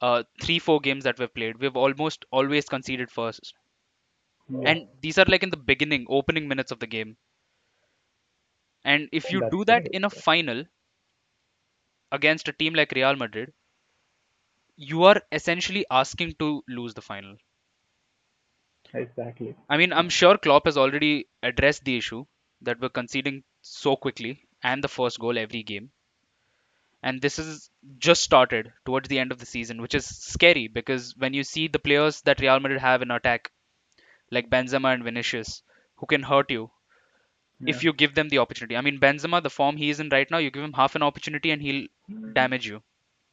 uh, 0.02 0.24
three, 0.42 0.58
four 0.58 0.80
games 0.80 1.04
that 1.04 1.18
we've 1.18 1.32
played, 1.32 1.58
we've 1.58 1.76
almost 1.76 2.26
always 2.30 2.66
conceded 2.68 3.10
first. 3.10 3.54
Yeah, 4.50 4.64
And 4.64 4.88
these 5.02 5.18
are 5.18 5.26
like 5.26 5.42
in 5.42 5.50
the 5.50 5.58
beginning, 5.58 6.06
opening 6.08 6.48
minutes 6.48 6.72
of 6.72 6.78
the 6.80 6.86
game. 6.86 7.18
And 8.84 9.08
if 9.10 9.32
you 9.32 9.40
That's 9.40 9.50
do 9.50 9.64
that 9.64 9.88
in 9.90 10.04
a 10.04 10.10
final 10.10 10.66
against 12.12 12.46
a 12.46 12.52
team 12.52 12.72
like 12.72 12.92
Real 12.92 13.16
Madrid, 13.16 13.52
you 14.74 15.04
are 15.04 15.22
essentially 15.30 15.86
asking 15.92 16.34
to 16.34 16.64
lose 16.66 16.94
the 16.94 17.00
final. 17.02 17.36
exactly. 18.94 19.56
I 19.70 19.78
mean, 19.78 19.94
I'm 19.94 20.10
sure 20.10 20.36
Klopp 20.36 20.66
has 20.66 20.76
already 20.76 21.30
addressed 21.42 21.84
the 21.86 21.96
issue 21.96 22.26
that 22.60 22.78
we're 22.78 22.90
conceding 22.90 23.44
so 23.62 23.96
quickly 23.96 24.46
and 24.62 24.84
the 24.84 24.88
first 24.88 25.18
goal 25.18 25.38
every 25.38 25.62
game. 25.62 25.92
And 27.02 27.22
this 27.22 27.38
is 27.38 27.70
just 27.98 28.22
started 28.22 28.72
towards 28.84 29.08
the 29.08 29.18
end 29.18 29.32
of 29.32 29.38
the 29.38 29.46
season, 29.46 29.80
which 29.80 29.94
is 29.94 30.04
scary 30.04 30.68
because 30.68 31.16
when 31.16 31.32
you 31.32 31.44
see 31.44 31.66
the 31.68 31.78
players 31.78 32.20
that 32.22 32.40
Real 32.40 32.60
Madrid 32.60 32.80
have 32.80 33.02
in 33.02 33.10
attack, 33.10 33.50
like 34.30 34.50
Benzema 34.50 34.92
and 34.94 35.02
Vinicius, 35.02 35.62
who 35.96 36.06
can 36.06 36.22
hurt 36.22 36.50
you 36.50 36.70
if 37.66 37.84
you 37.84 37.92
give 37.92 38.14
them 38.14 38.28
the 38.28 38.38
opportunity. 38.38 38.76
I 38.76 38.80
mean, 38.80 39.00
Benzema, 39.00 39.42
the 39.42 39.50
form 39.50 39.76
he 39.76 39.90
is 39.90 40.00
in 40.00 40.08
right 40.08 40.30
now, 40.30 40.38
you 40.38 40.50
give 40.50 40.62
him 40.62 40.72
half 40.72 40.94
an 40.94 41.02
opportunity 41.02 41.50
and 41.50 41.60
he'll 41.60 41.86
damage 42.32 42.66
you. 42.66 42.82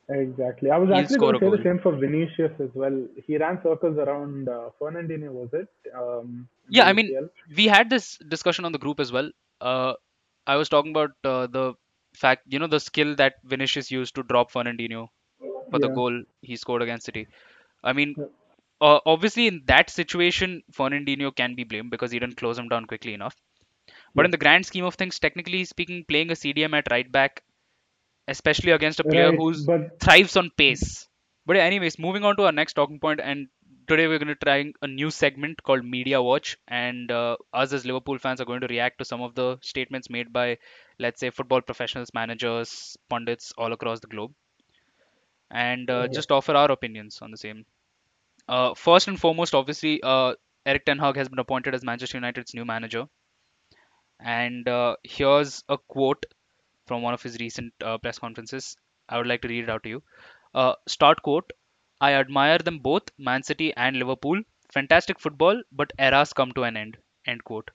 Exactly. 0.09 0.69
I 0.71 0.77
was 0.77 0.87
He'll 0.87 0.97
actually 0.97 1.17
going 1.17 1.39
to 1.39 1.45
say 1.45 1.57
the 1.57 1.63
same 1.63 1.79
for 1.79 1.93
Vinicius 1.93 2.51
as 2.59 2.69
well. 2.73 3.05
He 3.25 3.37
ran 3.37 3.59
circles 3.61 3.97
around 3.97 4.47
uh, 4.47 4.69
Fernandinho, 4.79 5.31
was 5.31 5.49
it? 5.53 5.67
Um, 5.93 6.47
Yeah, 6.69 6.85
I 6.85 6.93
mean, 6.93 7.29
we 7.55 7.65
had 7.65 7.89
this 7.89 8.17
discussion 8.17 8.63
on 8.63 8.71
the 8.71 8.77
group 8.77 8.99
as 9.01 9.11
well. 9.11 9.29
Uh, 9.59 9.93
I 10.45 10.55
was 10.55 10.69
talking 10.69 10.91
about 10.91 11.11
uh, 11.25 11.47
the 11.47 11.73
fact, 12.17 12.43
you 12.47 12.59
know, 12.59 12.67
the 12.67 12.79
skill 12.79 13.15
that 13.17 13.35
Vinicius 13.43 13.91
used 13.91 14.15
to 14.15 14.23
drop 14.23 14.51
Fernandinho 14.51 15.07
for 15.71 15.79
the 15.79 15.89
goal 15.89 16.23
he 16.41 16.55
scored 16.57 16.81
against 16.83 17.05
City. 17.05 17.27
I 17.83 17.93
mean, 17.93 18.17
Yeah. 18.17 18.25
uh, 18.81 18.99
obviously 19.05 19.47
in 19.47 19.63
that 19.67 19.89
situation, 19.89 20.63
Fernandinho 20.73 21.35
can 21.35 21.55
be 21.55 21.63
blamed 21.65 21.91
because 21.91 22.11
he 22.11 22.19
didn't 22.19 22.37
close 22.37 22.59
him 22.59 22.69
down 22.69 22.85
quickly 22.85 23.13
enough. 23.13 23.35
But 24.15 24.25
in 24.25 24.31
the 24.31 24.37
grand 24.37 24.65
scheme 24.65 24.85
of 24.85 24.95
things, 24.95 25.19
technically 25.19 25.65
speaking, 25.65 26.05
playing 26.07 26.31
a 26.31 26.35
CDM 26.35 26.73
at 26.75 26.87
right 26.91 27.11
back, 27.11 27.43
especially 28.27 28.71
against 28.71 28.99
a 28.99 29.05
player 29.05 29.31
Right, 29.31 29.33
who's 29.33 29.69
but 29.69 29.99
thrives 30.01 30.37
on 30.37 30.51
pace. 30.57 31.07
But 31.45 31.57
anyways, 31.57 31.99
moving 31.99 32.23
on 32.25 32.37
to 32.37 32.45
our 32.45 32.51
next 32.51 32.73
talking 32.73 32.99
point, 32.99 33.19
and 33.21 33.47
today 33.87 34.07
we're 34.07 34.19
going 34.19 34.27
to 34.27 34.35
try 34.35 34.71
a 34.81 34.87
new 34.87 35.09
segment 35.11 35.63
called 35.63 35.83
Media 35.85 36.21
Watch, 36.21 36.57
and 36.67 37.11
uh, 37.11 37.37
us 37.53 37.73
as 37.73 37.85
Liverpool 37.85 38.17
fans 38.19 38.41
are 38.41 38.45
going 38.45 38.61
to 38.61 38.67
react 38.67 38.99
to 38.99 39.05
some 39.05 39.21
of 39.21 39.35
the 39.35 39.57
statements 39.61 40.09
made 40.09 40.31
by, 40.33 40.57
let's 40.99 41.19
say, 41.19 41.29
football 41.29 41.61
professionals, 41.61 42.13
managers, 42.13 42.97
pundits 43.09 43.53
all 43.57 43.73
across 43.73 43.99
the 43.99 44.07
globe, 44.07 44.33
and 45.51 45.89
uh, 45.89 46.07
Yeah. 46.07 46.07
just 46.07 46.31
offer 46.31 46.53
our 46.53 46.71
opinions 46.71 47.19
on 47.21 47.31
the 47.31 47.37
same. 47.37 47.65
Uh, 48.47 48.73
first 48.75 49.07
and 49.07 49.19
foremost, 49.19 49.55
obviously, 49.55 50.01
uh, 50.03 50.35
Erik 50.65 50.85
Ten 50.85 50.99
Hag 50.99 51.17
has 51.17 51.29
been 51.29 51.39
appointed 51.39 51.75
as 51.75 51.83
Manchester 51.83 52.17
United's 52.17 52.53
new 52.53 52.65
manager, 52.65 53.07
And 54.19 54.67
uh, 54.67 54.95
here's 55.03 55.63
a 55.69 55.77
quote 55.77 56.25
from 56.87 57.01
one 57.01 57.13
of 57.13 57.21
his 57.23 57.37
recent 57.39 57.73
uh, 57.83 57.97
press 57.97 58.19
conferences. 58.19 58.77
I 59.09 59.17
would 59.17 59.27
like 59.27 59.41
to 59.43 59.47
read 59.47 59.65
it 59.65 59.69
out 59.69 59.83
to 59.83 59.89
you. 59.89 60.03
Uh, 60.53 60.75
start 60.87 61.21
quote 61.23 61.51
I 62.01 62.13
admire 62.13 62.57
them 62.59 62.79
both, 62.79 63.03
Man 63.17 63.43
City 63.43 63.73
and 63.75 63.95
Liverpool. 63.97 64.41
Fantastic 64.71 65.19
football, 65.19 65.61
but 65.71 65.93
eras 65.99 66.33
come 66.33 66.51
to 66.53 66.63
an 66.63 66.75
end. 66.77 66.97
End 67.25 67.43
quote. 67.43 67.69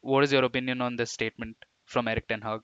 What 0.00 0.24
is 0.24 0.32
your 0.32 0.44
opinion 0.44 0.80
on 0.80 0.96
this 0.96 1.12
statement 1.12 1.56
from 1.86 2.08
Erik 2.08 2.28
Ten 2.28 2.40
Hag? 2.42 2.62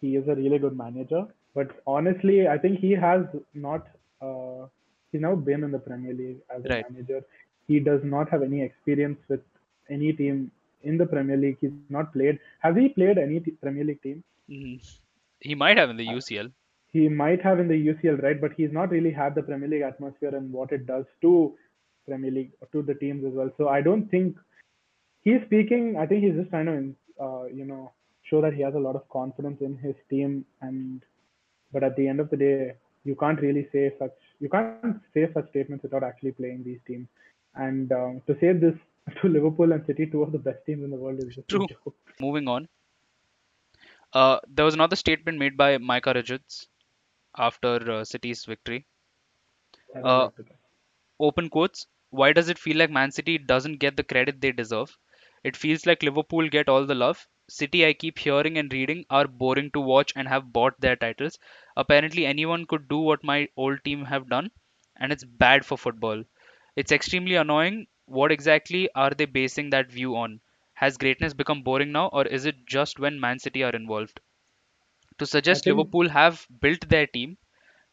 he 0.00 0.16
is 0.16 0.26
a 0.28 0.34
really 0.34 0.58
good 0.58 0.76
manager. 0.76 1.26
But 1.54 1.70
honestly, 1.86 2.48
I 2.48 2.58
think 2.58 2.78
he 2.80 2.92
has 2.92 3.24
not. 3.54 3.86
Uh, 4.20 4.66
he's 5.10 5.20
never 5.20 5.36
been 5.36 5.64
in 5.64 5.70
the 5.72 5.78
Premier 5.78 6.14
League 6.14 6.38
as 6.54 6.64
a 6.64 6.68
manager. 6.90 7.20
He 7.68 7.80
does 7.80 8.00
not 8.04 8.28
have 8.30 8.42
any 8.42 8.62
experience 8.62 9.18
with 9.28 9.40
any 9.90 10.12
team 10.12 10.50
in 10.82 10.98
the 10.98 11.06
Premier 11.06 11.36
League. 11.36 11.58
He's 11.60 11.72
not 11.90 12.12
played. 12.12 12.38
Has 12.60 12.76
he 12.76 12.88
played 12.88 13.18
any 13.18 13.40
t- 13.40 13.52
Premier 13.52 13.84
League 13.84 14.02
team? 14.02 14.24
Mhm. 14.48 14.80
He 15.40 15.54
might 15.54 15.78
have 15.78 15.90
in 15.90 15.96
the 15.96 16.06
UCL. 16.06 16.50
He 16.92 17.08
might 17.08 17.40
have 17.42 17.58
in 17.58 17.68
the 17.68 17.86
UCL, 17.86 18.22
right? 18.22 18.40
But 18.40 18.52
he's 18.54 18.72
not 18.72 18.90
really 18.90 19.10
had 19.10 19.34
the 19.34 19.42
Premier 19.42 19.68
League 19.68 19.82
atmosphere 19.82 20.34
and 20.34 20.52
what 20.52 20.72
it 20.72 20.86
does 20.86 21.06
to 21.22 21.54
Premier 22.06 22.30
League 22.30 22.52
to 22.72 22.82
the 22.82 22.94
teams 22.94 23.24
as 23.24 23.32
well. 23.32 23.50
So 23.56 23.68
I 23.68 23.80
don't 23.80 24.10
think 24.10 24.36
he's 25.22 25.40
speaking. 25.46 25.96
I 25.98 26.06
think 26.06 26.24
he's 26.24 26.34
just 26.34 26.50
trying 26.50 26.66
to, 26.66 27.24
uh, 27.24 27.44
you 27.46 27.64
know, 27.64 27.92
show 28.24 28.40
that 28.42 28.54
he 28.54 28.62
has 28.62 28.74
a 28.74 28.78
lot 28.78 28.96
of 28.96 29.08
confidence 29.08 29.60
in 29.60 29.76
his 29.78 29.94
team. 30.10 30.44
And 30.60 31.02
but 31.72 31.82
at 31.82 31.96
the 31.96 32.06
end 32.06 32.20
of 32.20 32.28
the 32.30 32.36
day, 32.36 32.74
you 33.04 33.14
can't 33.14 33.40
really 33.40 33.68
say 33.72 33.94
such. 33.98 34.14
You 34.40 34.48
can't 34.48 35.00
say 35.14 35.28
such 35.32 35.48
statements 35.50 35.82
without 35.82 36.02
actually 36.02 36.32
playing 36.32 36.62
these 36.64 36.80
teams. 36.86 37.08
And 37.54 37.90
um, 37.92 38.22
to 38.26 38.36
say 38.40 38.52
this 38.52 38.74
to 39.20 39.28
Liverpool 39.28 39.72
and 39.72 39.84
City, 39.86 40.06
two 40.06 40.22
of 40.22 40.32
the 40.32 40.38
best 40.38 40.58
teams 40.66 40.84
in 40.84 40.90
the 40.90 40.96
world, 40.96 41.18
is 41.20 41.34
just 41.34 41.48
True. 41.48 41.66
Moving 42.20 42.48
on. 42.48 42.68
Uh, 44.12 44.38
there 44.46 44.64
was 44.64 44.74
another 44.74 44.96
statement 44.96 45.38
made 45.38 45.56
by 45.56 45.78
Micah 45.78 46.12
Richards 46.14 46.68
after 47.36 47.90
uh, 47.90 48.04
City's 48.04 48.44
victory. 48.44 48.86
Uh, 50.04 50.28
don't 50.28 50.36
like 50.38 50.46
to- 50.46 50.54
Open 51.20 51.48
quotes. 51.50 51.86
Why 52.10 52.32
does 52.34 52.48
it 52.50 52.58
feel 52.58 52.76
like 52.76 52.90
Man 52.90 53.10
City 53.12 53.38
doesn't 53.38 53.78
get 53.78 53.96
the 53.96 54.04
credit 54.04 54.40
they 54.40 54.52
deserve? 54.52 54.98
It 55.42 55.56
feels 55.56 55.86
like 55.86 56.02
Liverpool 56.02 56.48
get 56.50 56.68
all 56.68 56.86
the 56.86 56.94
love. 56.94 57.26
City, 57.48 57.86
I 57.86 57.94
keep 57.94 58.18
hearing 58.18 58.58
and 58.58 58.72
reading, 58.72 59.06
are 59.10 59.26
boring 59.26 59.70
to 59.72 59.80
watch 59.80 60.12
and 60.16 60.28
have 60.28 60.52
bought 60.52 60.80
their 60.80 60.96
titles. 60.96 61.38
Apparently, 61.76 62.26
anyone 62.26 62.66
could 62.66 62.88
do 62.88 62.98
what 62.98 63.24
my 63.24 63.48
old 63.56 63.84
team 63.84 64.04
have 64.04 64.28
done, 64.28 64.50
and 64.96 65.12
it's 65.12 65.24
bad 65.24 65.64
for 65.64 65.78
football. 65.78 66.24
It's 66.76 66.92
extremely 66.92 67.36
annoying. 67.36 67.86
What 68.06 68.32
exactly 68.32 68.90
are 68.94 69.10
they 69.10 69.26
basing 69.26 69.70
that 69.70 69.90
view 69.90 70.16
on? 70.16 70.42
Has 70.74 70.98
greatness 70.98 71.34
become 71.34 71.62
boring 71.62 71.92
now, 71.92 72.08
or 72.08 72.26
is 72.26 72.46
it 72.46 72.66
just 72.66 72.98
when 72.98 73.20
Man 73.20 73.38
City 73.38 73.62
are 73.64 73.70
involved? 73.76 74.20
To 75.18 75.26
suggest 75.26 75.64
think- 75.64 75.76
Liverpool 75.76 76.08
have 76.08 76.46
built 76.60 76.88
their 76.88 77.06
team 77.06 77.36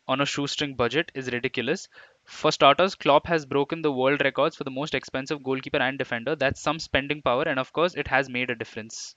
on 0.08 0.22
a 0.22 0.26
shoestring 0.26 0.76
budget 0.76 1.12
is 1.14 1.32
ridiculous. 1.32 1.88
For 2.26 2.52
starters, 2.52 2.96
Klopp 2.96 3.28
has 3.28 3.46
broken 3.46 3.82
the 3.82 3.92
world 3.92 4.22
records 4.22 4.56
for 4.56 4.64
the 4.64 4.72
most 4.72 4.96
expensive 4.96 5.44
goalkeeper 5.44 5.78
and 5.78 5.98
defender. 5.98 6.36
That's 6.36 6.62
some 6.62 6.80
spending 6.80 7.22
power, 7.22 7.44
and 7.44 7.60
of 7.60 7.72
course, 7.74 7.96
it 7.96 8.08
has 8.08 8.30
made 8.30 8.50
a 8.50 8.56
difference. 8.56 9.16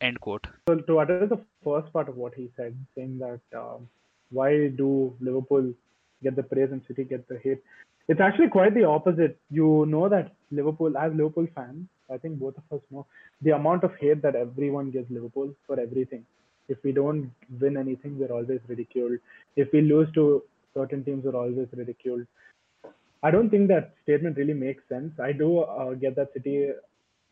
End 0.00 0.20
quote. 0.20 0.46
So 0.68 0.76
to 0.76 1.00
address 1.00 1.28
the 1.30 1.40
first 1.64 1.92
part 1.92 2.08
of 2.08 2.16
what 2.16 2.34
he 2.34 2.50
said, 2.56 2.76
saying 2.94 3.18
that 3.18 3.40
um, 3.58 3.88
why 4.30 4.68
do 4.68 5.14
Liverpool 5.20 5.72
get 6.22 6.36
the 6.36 6.42
praise 6.42 6.70
and 6.72 6.82
City 6.86 7.04
get 7.04 7.26
the 7.28 7.38
hate? 7.38 7.62
It's 8.08 8.20
actually 8.20 8.48
quite 8.48 8.74
the 8.74 8.84
opposite. 8.84 9.38
You 9.50 9.86
know 9.86 10.08
that 10.08 10.32
Liverpool, 10.50 10.96
as 10.98 11.12
Liverpool 11.14 11.48
fans, 11.54 11.88
I 12.10 12.18
think 12.18 12.38
both 12.38 12.56
of 12.58 12.78
us 12.78 12.84
know 12.90 13.06
the 13.40 13.50
amount 13.50 13.84
of 13.84 13.96
hate 13.96 14.22
that 14.22 14.36
everyone 14.36 14.90
gives 14.90 15.10
Liverpool 15.10 15.54
for 15.66 15.80
everything. 15.80 16.24
If 16.68 16.78
we 16.82 16.92
don't 16.92 17.30
win 17.60 17.76
anything, 17.76 18.18
we're 18.18 18.32
always 18.32 18.60
ridiculed. 18.68 19.18
If 19.56 19.72
we 19.72 19.80
lose 19.82 20.08
to 20.14 20.42
certain 20.74 21.04
teams, 21.04 21.24
we're 21.24 21.36
always 21.36 21.68
ridiculed. 21.72 22.26
I 23.22 23.30
don't 23.30 23.50
think 23.50 23.68
that 23.68 23.94
statement 24.02 24.36
really 24.36 24.54
makes 24.54 24.82
sense. 24.88 25.12
I 25.20 25.32
do 25.32 25.60
uh, 25.60 25.94
get 25.94 26.16
that 26.16 26.32
City, 26.32 26.68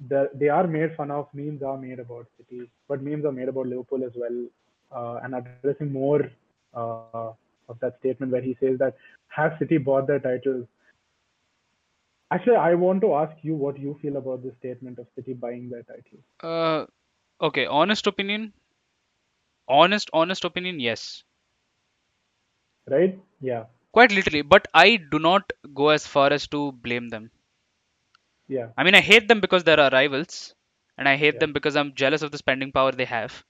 the, 0.09 0.31
they 0.35 0.49
are 0.49 0.67
made 0.67 0.95
fun 0.97 1.11
of. 1.11 1.29
Memes 1.35 1.63
are 1.63 1.77
made 1.77 1.99
about 1.99 2.27
City, 2.37 2.69
but 2.89 3.03
memes 3.03 3.25
are 3.25 3.33
made 3.33 3.49
about 3.49 3.67
Liverpool 3.67 4.05
as 4.05 4.13
well. 4.17 4.47
Uh, 4.93 5.21
and 5.25 5.35
addressing 5.35 5.93
more 5.93 6.31
uh, 6.75 7.33
of 7.69 7.79
that 7.81 7.97
statement 7.99 8.33
where 8.33 8.43
he 8.43 8.57
says 8.61 8.79
that 8.79 8.97
have 9.29 9.57
City 9.59 9.79
bought 9.79 10.07
their 10.07 10.21
titles. 10.21 10.67
Actually, 12.31 12.57
I 12.57 12.75
want 12.75 13.01
to 13.03 13.15
ask 13.15 13.37
you 13.43 13.55
what 13.55 13.79
you 13.79 13.99
feel 14.01 14.17
about 14.17 14.43
this 14.43 14.55
statement 14.59 14.99
of 14.99 15.07
City 15.15 15.35
buying 15.35 15.69
their 15.69 15.83
titles. 15.83 16.23
Uh, 16.43 17.45
okay, 17.45 17.67
honest 17.67 18.07
opinion. 18.07 18.53
Honest, 19.69 20.09
honest 20.13 20.45
opinion, 20.45 20.81
yes. 20.81 21.23
Right? 22.87 23.19
Yeah. 23.41 23.67
Quite 23.93 24.13
literally, 24.13 24.43
but 24.43 24.69
I 24.75 24.97
do 24.97 25.19
not 25.19 25.51
go 25.73 25.89
as 25.89 26.07
far 26.07 26.33
as 26.33 26.47
to 26.49 26.73
blame 26.73 27.09
them. 27.09 27.31
Yeah. 28.49 28.69
I 28.77 28.85
mean, 28.85 28.95
I 28.95 29.01
hate 29.01 29.27
them 29.29 29.41
because 29.41 29.65
they're 29.65 29.77
rivals, 29.91 30.55
and 30.97 31.09
I 31.09 31.17
hate 31.17 31.39
Yeah. 31.39 31.41
them 31.41 31.53
because 31.53 31.77
I'm 31.77 31.95
jealous 31.95 32.23
of 32.23 32.31
the 32.31 32.39
spending 32.39 32.73
power 32.73 32.93
they 32.93 33.05
have. 33.05 33.45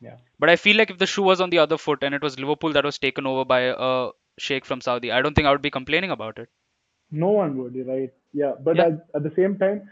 Yeah. 0.00 0.16
But 0.38 0.50
I 0.50 0.56
feel 0.56 0.76
like 0.76 0.90
if 0.90 0.98
the 0.98 1.06
shoe 1.06 1.22
was 1.22 1.40
on 1.40 1.50
the 1.50 1.58
other 1.58 1.78
foot 1.78 2.02
and 2.02 2.12
it 2.14 2.22
was 2.22 2.38
Liverpool 2.38 2.72
that 2.72 2.84
was 2.84 2.98
taken 2.98 3.26
over 3.26 3.44
by 3.44 3.72
a 3.76 4.10
sheikh 4.38 4.64
from 4.64 4.80
Saudi, 4.80 5.12
I 5.12 5.22
don't 5.22 5.34
think 5.34 5.46
I 5.46 5.52
would 5.52 5.62
be 5.62 5.70
complaining 5.70 6.10
about 6.10 6.38
it. 6.38 6.48
No 7.10 7.30
one 7.30 7.56
would, 7.58 7.74
right? 7.86 8.12
Yeah, 8.32 8.54
but 8.58 8.78
Yeah. 8.78 8.84
At, 8.84 9.06
at 9.14 9.22
the 9.22 9.32
same 9.36 9.58
time, 9.58 9.88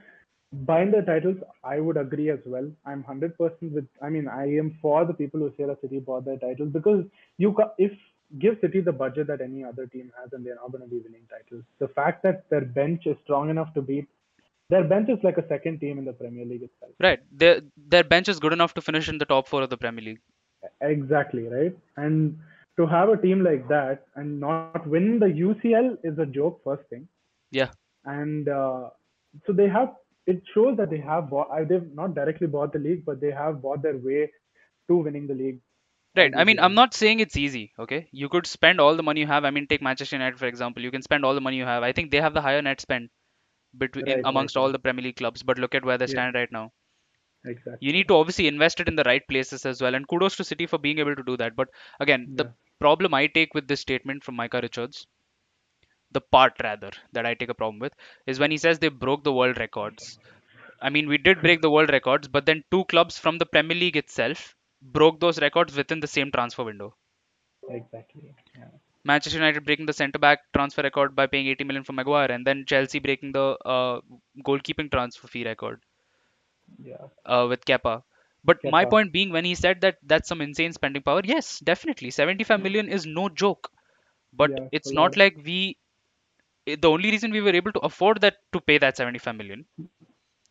buying 0.53 0.91
the 0.91 1.03
titles, 1.03 1.37
I 1.65 1.81
would 1.81 1.97
agree 1.97 2.31
as 2.31 2.41
well. 2.47 2.71
I'm 2.85 3.03
hundred 3.03 3.37
percent 3.37 3.73
with. 3.73 3.87
I 4.03 4.09
mean, 4.09 4.29
I 4.29 4.45
am 4.57 4.79
for 4.81 5.05
the 5.05 5.15
people 5.15 5.41
who 5.41 5.53
say 5.57 5.65
that 5.67 5.81
City 5.81 5.99
bought 5.99 6.25
their 6.25 6.39
titles 6.39 6.71
because 6.73 7.05
you 7.39 7.53
ca- 7.53 7.73
if 7.79 7.93
give 8.39 8.57
City 8.61 8.81
the 8.81 8.93
budget 8.93 9.27
that 9.29 9.41
any 9.41 9.65
other 9.65 9.87
team 9.87 10.13
has, 10.21 10.33
and 10.33 10.45
they're 10.45 10.57
not 10.57 10.73
going 10.73 10.83
to 10.83 10.91
be 10.91 10.99
winning 10.99 11.27
titles. 11.31 11.65
The 11.79 11.89
fact 11.89 12.23
that 12.25 12.49
their 12.51 12.63
bench 12.63 13.07
is 13.07 13.17
strong 13.25 13.51
enough 13.51 13.73
to 13.75 13.83
beat 13.83 14.09
their 14.69 14.85
bench 14.85 15.09
is 15.09 15.19
like 15.23 15.39
a 15.39 15.47
second 15.49 15.81
team 15.81 15.99
in 15.99 16.05
the 16.05 16.13
Premier 16.13 16.45
League 16.45 16.63
itself. 16.63 16.93
Right. 16.99 17.21
Their 17.31 17.61
their 17.77 18.05
bench 18.05 18.29
is 18.29 18.41
good 18.41 18.53
enough 18.53 18.75
to 18.75 18.81
finish 18.81 19.09
in 19.09 19.19
the 19.19 19.25
top 19.25 19.49
four 19.49 19.63
of 19.63 19.71
the 19.71 19.77
Premier 19.77 20.05
League. 20.05 20.21
Exactly, 20.81 21.49
right? 21.49 21.77
And 21.97 22.39
to 22.77 22.87
have 22.87 23.09
a 23.09 23.17
team 23.17 23.45
like 23.45 23.69
that 23.69 24.07
and 24.17 24.41
not 24.41 24.87
win 24.87 25.19
the 25.19 25.27
UCL 25.27 25.99
is 26.03 26.19
a 26.19 26.27
joke, 26.27 26.61
first 26.65 26.83
thing. 26.91 27.09
Yeah. 27.51 27.71
And 28.05 28.49
uh, 28.49 28.91
so 29.47 29.53
they 29.53 29.69
have, 29.69 29.95
it 30.27 30.43
shows 30.55 30.77
that 30.77 30.91
they 30.91 30.99
have 30.99 31.31
bought, 31.31 31.51
uh, 31.51 31.65
they've 31.65 31.93
not 31.95 32.15
directly 32.15 32.47
bought 32.47 32.73
the 32.73 32.79
league, 32.79 33.05
but 33.05 33.21
they 33.21 33.31
have 33.31 33.63
bought 33.63 33.83
their 33.83 33.97
way 33.97 34.31
to 34.89 34.97
winning 34.97 35.27
the 35.27 35.35
league. 35.35 35.61
Right. 36.17 36.33
I 36.37 36.45
mean, 36.45 36.59
I'm 36.59 36.75
not 36.75 36.95
saying 36.95 37.21
it's 37.21 37.37
easy. 37.37 37.73
Okay. 37.79 38.09
You 38.11 38.29
could 38.29 38.47
spend 38.47 38.81
all 38.81 38.97
the 38.97 39.03
money 39.03 39.21
you 39.21 39.27
have. 39.27 39.45
I 39.45 39.51
mean, 39.51 39.67
take 39.67 39.83
Manchester 39.83 40.17
United 40.17 40.39
for 40.39 40.47
example. 40.47 40.83
You 40.83 40.91
can 40.91 41.03
spend 41.03 41.25
all 41.25 41.35
the 41.35 41.41
money 41.41 41.57
you 41.59 41.65
have. 41.67 41.83
I 41.83 41.93
think 41.93 42.11
they 42.11 42.21
have 42.21 42.35
the 42.35 42.41
higher 42.43 42.63
net 42.63 42.81
spend 42.81 43.11
between 43.79 44.07
Right, 44.07 44.21
amongst 44.25 44.57
right. 44.57 44.63
all 44.63 44.73
the 44.73 44.79
Premier 44.79 45.05
League 45.05 45.17
clubs. 45.17 45.43
But 45.43 45.59
look 45.59 45.75
at 45.75 45.85
where 45.85 45.99
they 45.99 46.07
Yeah. 46.07 46.17
stand 46.17 46.35
right 46.35 46.51
now. 46.53 46.73
Exactly. 47.45 47.79
You 47.81 47.93
need 47.93 48.09
to 48.09 48.15
obviously 48.17 48.49
invest 48.49 48.81
it 48.81 48.89
in 48.89 48.97
the 48.97 49.05
right 49.05 49.27
places 49.29 49.65
as 49.67 49.81
well. 49.81 49.95
And 49.95 50.07
kudos 50.09 50.37
to 50.37 50.45
City 50.45 50.67
for 50.67 50.79
being 50.79 50.99
able 50.99 51.17
to 51.17 51.23
do 51.23 51.37
that. 51.39 51.57
But 51.57 51.69
again, 52.01 52.29
the 52.35 52.47
problem 52.81 53.15
I 53.15 53.27
take 53.29 53.55
with 53.55 53.69
this 53.69 53.81
statement 53.81 54.25
from 54.25 54.37
Micah 54.37 54.61
Richards, 54.63 55.07
the 56.11 56.21
part 56.21 56.55
rather 56.63 56.91
that 57.13 57.27
I 57.27 57.35
take 57.35 57.49
a 57.51 57.55
problem 57.55 57.79
with, 57.81 57.95
is 58.27 58.39
when 58.39 58.51
he 58.51 58.59
says 58.59 58.79
they 58.79 58.89
broke 58.89 59.25
the 59.25 59.33
world 59.33 59.59
records. 59.59 60.19
I 60.81 60.91
mean, 60.91 61.09
we 61.09 61.19
did 61.19 61.43
break 61.43 61.63
the 61.63 61.71
world 61.71 61.91
records, 61.91 62.29
but 62.29 62.47
then 62.47 62.65
two 62.71 62.85
clubs 62.87 63.19
from 63.19 63.39
the 63.39 63.47
Premier 63.47 63.77
League 63.77 63.97
itself 63.97 64.57
broke 64.83 65.21
those 65.21 65.41
records 65.41 65.77
within 65.77 66.01
the 66.01 66.07
same 66.09 66.33
transfer 66.33 66.65
window. 66.65 66.97
Exactly. 67.69 68.35
Yeah. 68.57 68.71
Manchester 69.05 69.39
United 69.39 69.65
breaking 69.65 69.87
the 69.87 69.93
centre 69.95 70.19
back 70.19 70.41
transfer 70.53 70.83
record 70.83 71.17
by 71.17 71.27
paying 71.27 71.47
80 71.47 71.65
million 71.65 71.83
for 71.83 71.95
Maguire, 71.95 72.31
and 72.31 72.47
then 72.47 72.67
Chelsea 72.67 72.99
breaking 72.99 73.33
the 73.33 73.57
uh, 73.65 74.03
goalkeeping 74.45 74.91
transfer 74.91 75.27
fee 75.29 75.45
record 75.47 75.83
Yeah. 76.79 77.09
uh, 77.25 77.47
with 77.49 77.65
Kepa. 77.65 78.03
But 78.45 78.59
my 78.65 78.85
point 78.85 79.13
being, 79.13 79.31
when 79.31 79.45
he 79.45 79.55
said 79.55 79.81
that 79.81 79.99
that's 80.03 80.29
some 80.29 80.41
insane 80.41 80.73
spending 80.73 81.03
power, 81.03 81.21
yes, 81.25 81.59
definitely, 81.61 82.11
75 82.11 82.61
million 82.61 82.89
is 82.89 83.07
no 83.07 83.29
joke. 83.29 83.71
But 84.33 84.53
Yeah, 84.53 84.69
it's 84.73 84.93
not 84.93 85.17
lot. 85.17 85.17
like 85.17 85.37
we. 85.45 85.79
I- 86.69 86.77
The 86.77 86.91
only 86.91 87.11
reason 87.11 87.31
we 87.33 87.41
were 87.41 87.55
able 87.55 87.73
to 87.73 87.81
afford 87.81 88.21
that 88.23 88.37
to 88.53 88.61
pay 88.61 88.79
that 88.79 88.97
75 88.97 89.37
million 89.37 89.67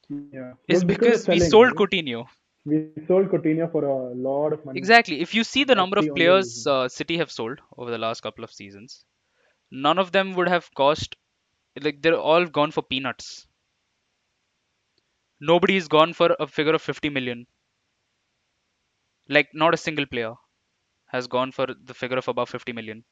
Yeah. 0.10 0.54
is 0.68 0.84
because 0.84 1.28
of 1.28 1.28
we 1.28 1.40
sold 1.40 1.74
right? 1.74 1.76
Coutinho. 1.76 2.28
We 2.66 2.92
sold 3.08 3.30
Coutinho 3.30 3.72
for 3.72 3.84
a 3.86 4.14
lot 4.14 4.54
of 4.54 4.66
money. 4.66 4.74
Exactly. 4.76 5.22
If 5.22 5.34
you 5.34 5.44
see 5.44 5.64
the 5.64 5.74
That's 5.74 5.76
number 5.76 5.98
of 5.98 6.12
only 6.12 6.14
players 6.14 6.66
uh, 6.68 6.88
City 6.88 7.18
have 7.18 7.32
sold 7.32 7.60
over 7.78 7.90
the 7.90 7.98
last 7.98 8.22
couple 8.22 8.44
of 8.44 8.52
seasons, 8.52 9.06
none 9.72 9.98
of 10.00 10.12
them 10.12 10.34
would 10.36 10.48
have 10.50 10.74
cost 10.74 11.16
like 11.82 12.02
they're 12.02 12.18
all 12.18 12.46
gone 12.46 12.72
for 12.72 12.84
peanuts. 12.84 13.48
Nobody's 15.40 15.88
gone 15.88 16.14
for 16.14 16.36
a 16.40 16.48
figure 16.48 16.74
of 16.76 16.82
50 16.82 17.10
million. 17.10 17.48
Like 19.30 19.50
not 19.54 19.74
a 19.74 19.78
single 19.78 20.06
player 20.08 20.34
has 21.08 21.28
gone 21.28 21.52
for 21.52 21.68
the 21.68 21.94
figure 21.94 22.18
of 22.18 22.28
above 22.28 22.50
50 22.50 22.74
million. 22.74 23.06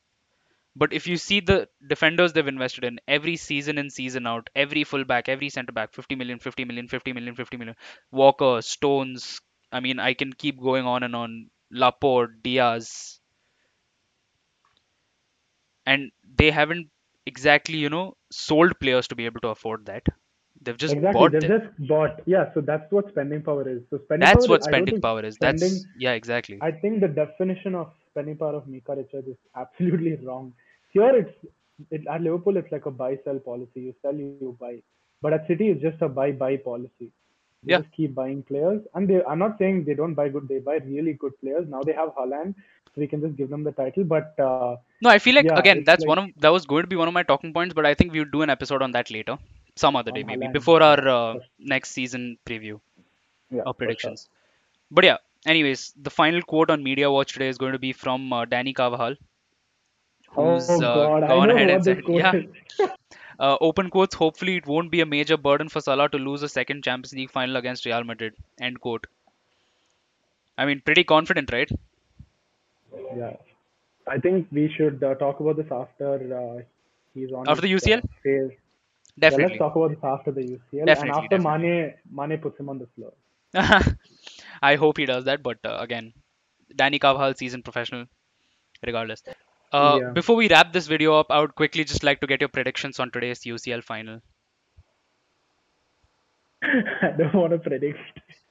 But 0.76 0.94
if 0.94 1.08
you 1.08 1.18
see 1.18 1.40
the 1.40 1.70
defenders 1.88 2.34
they've 2.34 2.48
invested 2.48 2.84
in 2.84 3.00
every 3.08 3.36
season 3.38 3.78
in 3.78 3.90
season 3.90 4.26
out, 4.26 4.50
every 4.56 4.84
fullback, 4.84 5.30
every 5.30 5.50
centre 5.50 5.72
back, 5.72 5.94
50 5.94 6.16
million, 6.16 6.40
50 6.40 6.66
million, 6.66 6.88
50 6.88 7.14
million, 7.14 7.36
50 7.36 7.58
million. 7.58 7.76
Walker, 8.12 8.62
Stones. 8.62 9.40
I 9.72 9.80
mean, 9.80 10.00
I 10.00 10.14
can 10.14 10.34
keep 10.34 10.60
going 10.60 10.86
on 10.86 11.04
and 11.04 11.16
on. 11.16 11.50
Laporte, 11.72 12.44
Dias, 12.44 13.20
and 15.86 16.12
they 16.38 16.52
haven't 16.52 16.90
exactly, 17.26 17.78
you 17.78 17.90
know, 17.90 18.16
sold 18.32 18.80
players 18.80 19.08
to 19.08 19.16
be 19.16 19.26
able 19.26 19.42
to 19.42 19.50
afford 19.50 19.86
that. 19.88 20.04
They've 20.62 20.78
just 20.78 20.94
exactly. 20.94 21.20
bought 21.20 21.32
They've 21.32 21.42
them. 21.42 21.62
just 21.62 21.88
bought. 21.88 22.22
Yeah. 22.26 22.54
So 22.54 22.62
that's 22.62 22.90
what 22.92 23.10
spending 23.10 23.42
power 23.42 23.68
is. 23.68 23.82
So 23.90 24.00
spending 24.06 24.28
That's 24.28 24.46
power. 24.48 24.48
what 24.48 24.64
spending 24.64 25.02
power 25.02 25.26
is. 25.26 25.36
spending. 25.36 25.72
That's 25.72 25.86
yeah, 25.98 26.14
exactly. 26.14 26.60
I 26.62 26.72
think 26.72 27.02
the 27.02 27.08
definition 27.08 27.76
of 27.76 27.92
spending 28.12 28.38
power 28.38 28.56
of 28.56 28.68
Micah 28.68 28.96
Richards 28.96 29.28
is 29.28 29.38
absolutely 29.56 30.16
wrong. 30.26 30.54
Here 30.94 31.16
it's 31.22 31.46
it, 31.92 32.08
at 32.08 32.22
Liverpool 32.22 32.58
it's 32.58 32.72
like 32.72 32.86
a 32.88 32.92
buy 32.92 33.18
sell 33.26 33.40
policy. 33.40 33.82
You 33.82 33.96
sell, 34.02 34.16
you 34.16 34.40
buy. 34.42 34.60
But 35.22 35.34
at 35.34 35.48
City 35.48 35.70
it's 35.70 35.82
just 35.82 36.02
a 36.02 36.10
buy 36.10 36.32
buy 36.32 36.58
policy. 36.58 37.12
They 37.66 37.74
Yeah. 37.74 37.82
just 37.82 37.92
keep 37.94 38.14
buying 38.16 38.44
players, 38.44 38.82
and 38.94 39.08
they. 39.10 39.24
I'm 39.24 39.40
not 39.40 39.58
saying 39.58 39.86
they 39.86 39.94
don't 39.96 40.14
buy 40.16 40.30
good. 40.30 40.48
They 40.48 40.60
buy 40.60 40.78
really 40.86 41.14
good 41.14 41.38
players. 41.42 41.68
Now 41.70 41.82
they 41.84 41.94
have 41.94 42.10
Haaland, 42.18 42.56
so 42.94 43.02
we 43.04 43.08
can 43.08 43.22
just 43.22 43.36
give 43.38 43.50
them 43.50 43.64
the 43.64 43.72
title. 43.72 44.04
But 44.06 44.36
uh, 44.40 44.76
No, 45.02 45.10
I 45.10 45.20
feel 45.20 45.36
like 45.36 45.46
yeah, 45.46 45.56
again 45.56 45.84
that's 45.86 46.06
like 46.06 46.12
one 46.12 46.20
of 46.20 46.30
that 46.38 46.50
was 46.50 46.66
going 46.66 46.84
to 46.84 46.88
be 46.88 46.96
one 46.96 47.08
of 47.08 47.14
my 47.14 47.24
talking 47.24 47.54
points, 47.54 47.74
but 47.74 47.86
I 47.86 47.94
think 47.94 48.14
we'll 48.14 48.32
do 48.36 48.42
an 48.42 48.50
episode 48.50 48.82
on 48.82 48.92
that 48.94 49.12
later, 49.12 49.38
some 49.76 49.96
other 49.96 50.12
day 50.12 50.24
maybe 50.24 50.48
before 50.48 50.82
our 50.82 51.08
uh, 51.08 51.36
next 51.60 51.92
season 51.92 52.38
preview 52.46 52.80
yeah, 53.50 53.64
or 53.66 53.74
for 53.82 53.94
sure. 53.94 53.94
predictions. 53.94 54.30
But 54.92 55.06
yeah, 55.06 55.18
anyways, 55.46 55.94
the 56.02 56.10
final 56.10 56.42
quote 56.42 56.70
on 56.70 56.84
Media 56.84 57.12
Watch 57.12 57.34
today 57.34 57.48
is 57.50 57.58
going 57.58 57.74
to 57.74 57.80
be 57.80 57.94
from 57.94 58.32
uh, 58.34 58.46
Dani 58.46 58.76
Carvajal, 58.76 59.16
who's 60.36 60.70
Oh 60.70 60.76
uh, 60.82 61.20
God, 61.20 61.28
gone 61.28 61.50
ahead 61.52 61.70
and 61.70 61.84
said, 61.84 62.04
quote 62.04 62.20
yeah, 62.20 62.88
uh, 63.40 63.58
open 63.62 63.90
quotes. 63.90 64.16
Hopefully, 64.16 64.58
it 64.58 64.68
won't 64.68 64.92
be 64.92 65.02
a 65.02 65.06
major 65.06 65.38
burden 65.38 65.70
for 65.70 65.82
Salah 65.82 66.10
to 66.10 66.18
lose 66.18 66.44
a 66.44 66.50
second 66.50 66.84
Champions 66.84 67.14
League 67.14 67.32
final 67.32 67.56
against 67.58 67.86
Real 67.86 68.04
Madrid. 68.04 68.34
End 68.60 68.80
quote. 68.82 69.08
I 70.58 70.66
mean, 70.66 70.82
pretty 70.82 71.04
confident, 71.04 71.52
right? 71.52 71.72
Yeah, 73.18 73.34
I 74.08 74.20
think 74.20 74.48
we 74.52 74.72
should 74.76 75.04
uh, 75.04 75.16
talk 75.16 75.40
about 75.40 75.58
this 75.58 75.72
after 75.72 76.14
uh, 76.38 76.62
he's 77.14 77.32
on 77.32 77.48
After 77.48 77.68
his 77.68 77.82
the 77.84 77.92
UCL, 77.92 78.04
uh, 78.04 78.08
phase. 78.24 78.52
Yeah, 79.16 79.30
let's 79.30 79.58
talk 79.58 79.76
about 79.76 79.90
this 79.90 80.04
after 80.04 80.32
the 80.32 80.42
UCL 80.42 80.86
definitely, 80.86 81.10
and 81.10 81.10
after 81.12 81.38
definitely. 81.38 81.68
Mane 81.68 81.94
Mane 82.12 82.38
puts 82.40 82.60
him 82.60 82.70
on 82.70 82.80
the 82.80 82.88
floor. 82.96 83.14
I 84.62 84.76
hope 84.76 84.98
he 84.98 85.06
does 85.06 85.26
that, 85.26 85.44
but 85.44 85.60
uh, 85.64 85.78
again, 85.80 86.14
Dani 86.76 87.00
Carvajal, 87.00 87.36
seasoned 87.36 87.64
professional, 87.64 88.06
regardless. 88.86 89.24
Uh, 89.74 90.00
Yeah, 90.02 90.12
before 90.12 90.36
we 90.36 90.48
wrap 90.48 90.72
this 90.72 90.88
video 90.88 91.16
up, 91.20 91.28
I 91.32 91.40
would 91.42 91.56
quickly 91.56 91.84
just 91.84 92.04
like 92.04 92.22
to 92.22 92.28
get 92.28 92.42
your 92.42 92.50
predictions 92.50 93.00
on 93.00 93.12
today's 93.12 93.42
UCL 93.42 93.84
final. 93.84 94.22
I 96.64 97.12
don't 97.18 97.34
want 97.34 97.52
to 97.52 97.60
predict. 97.60 98.00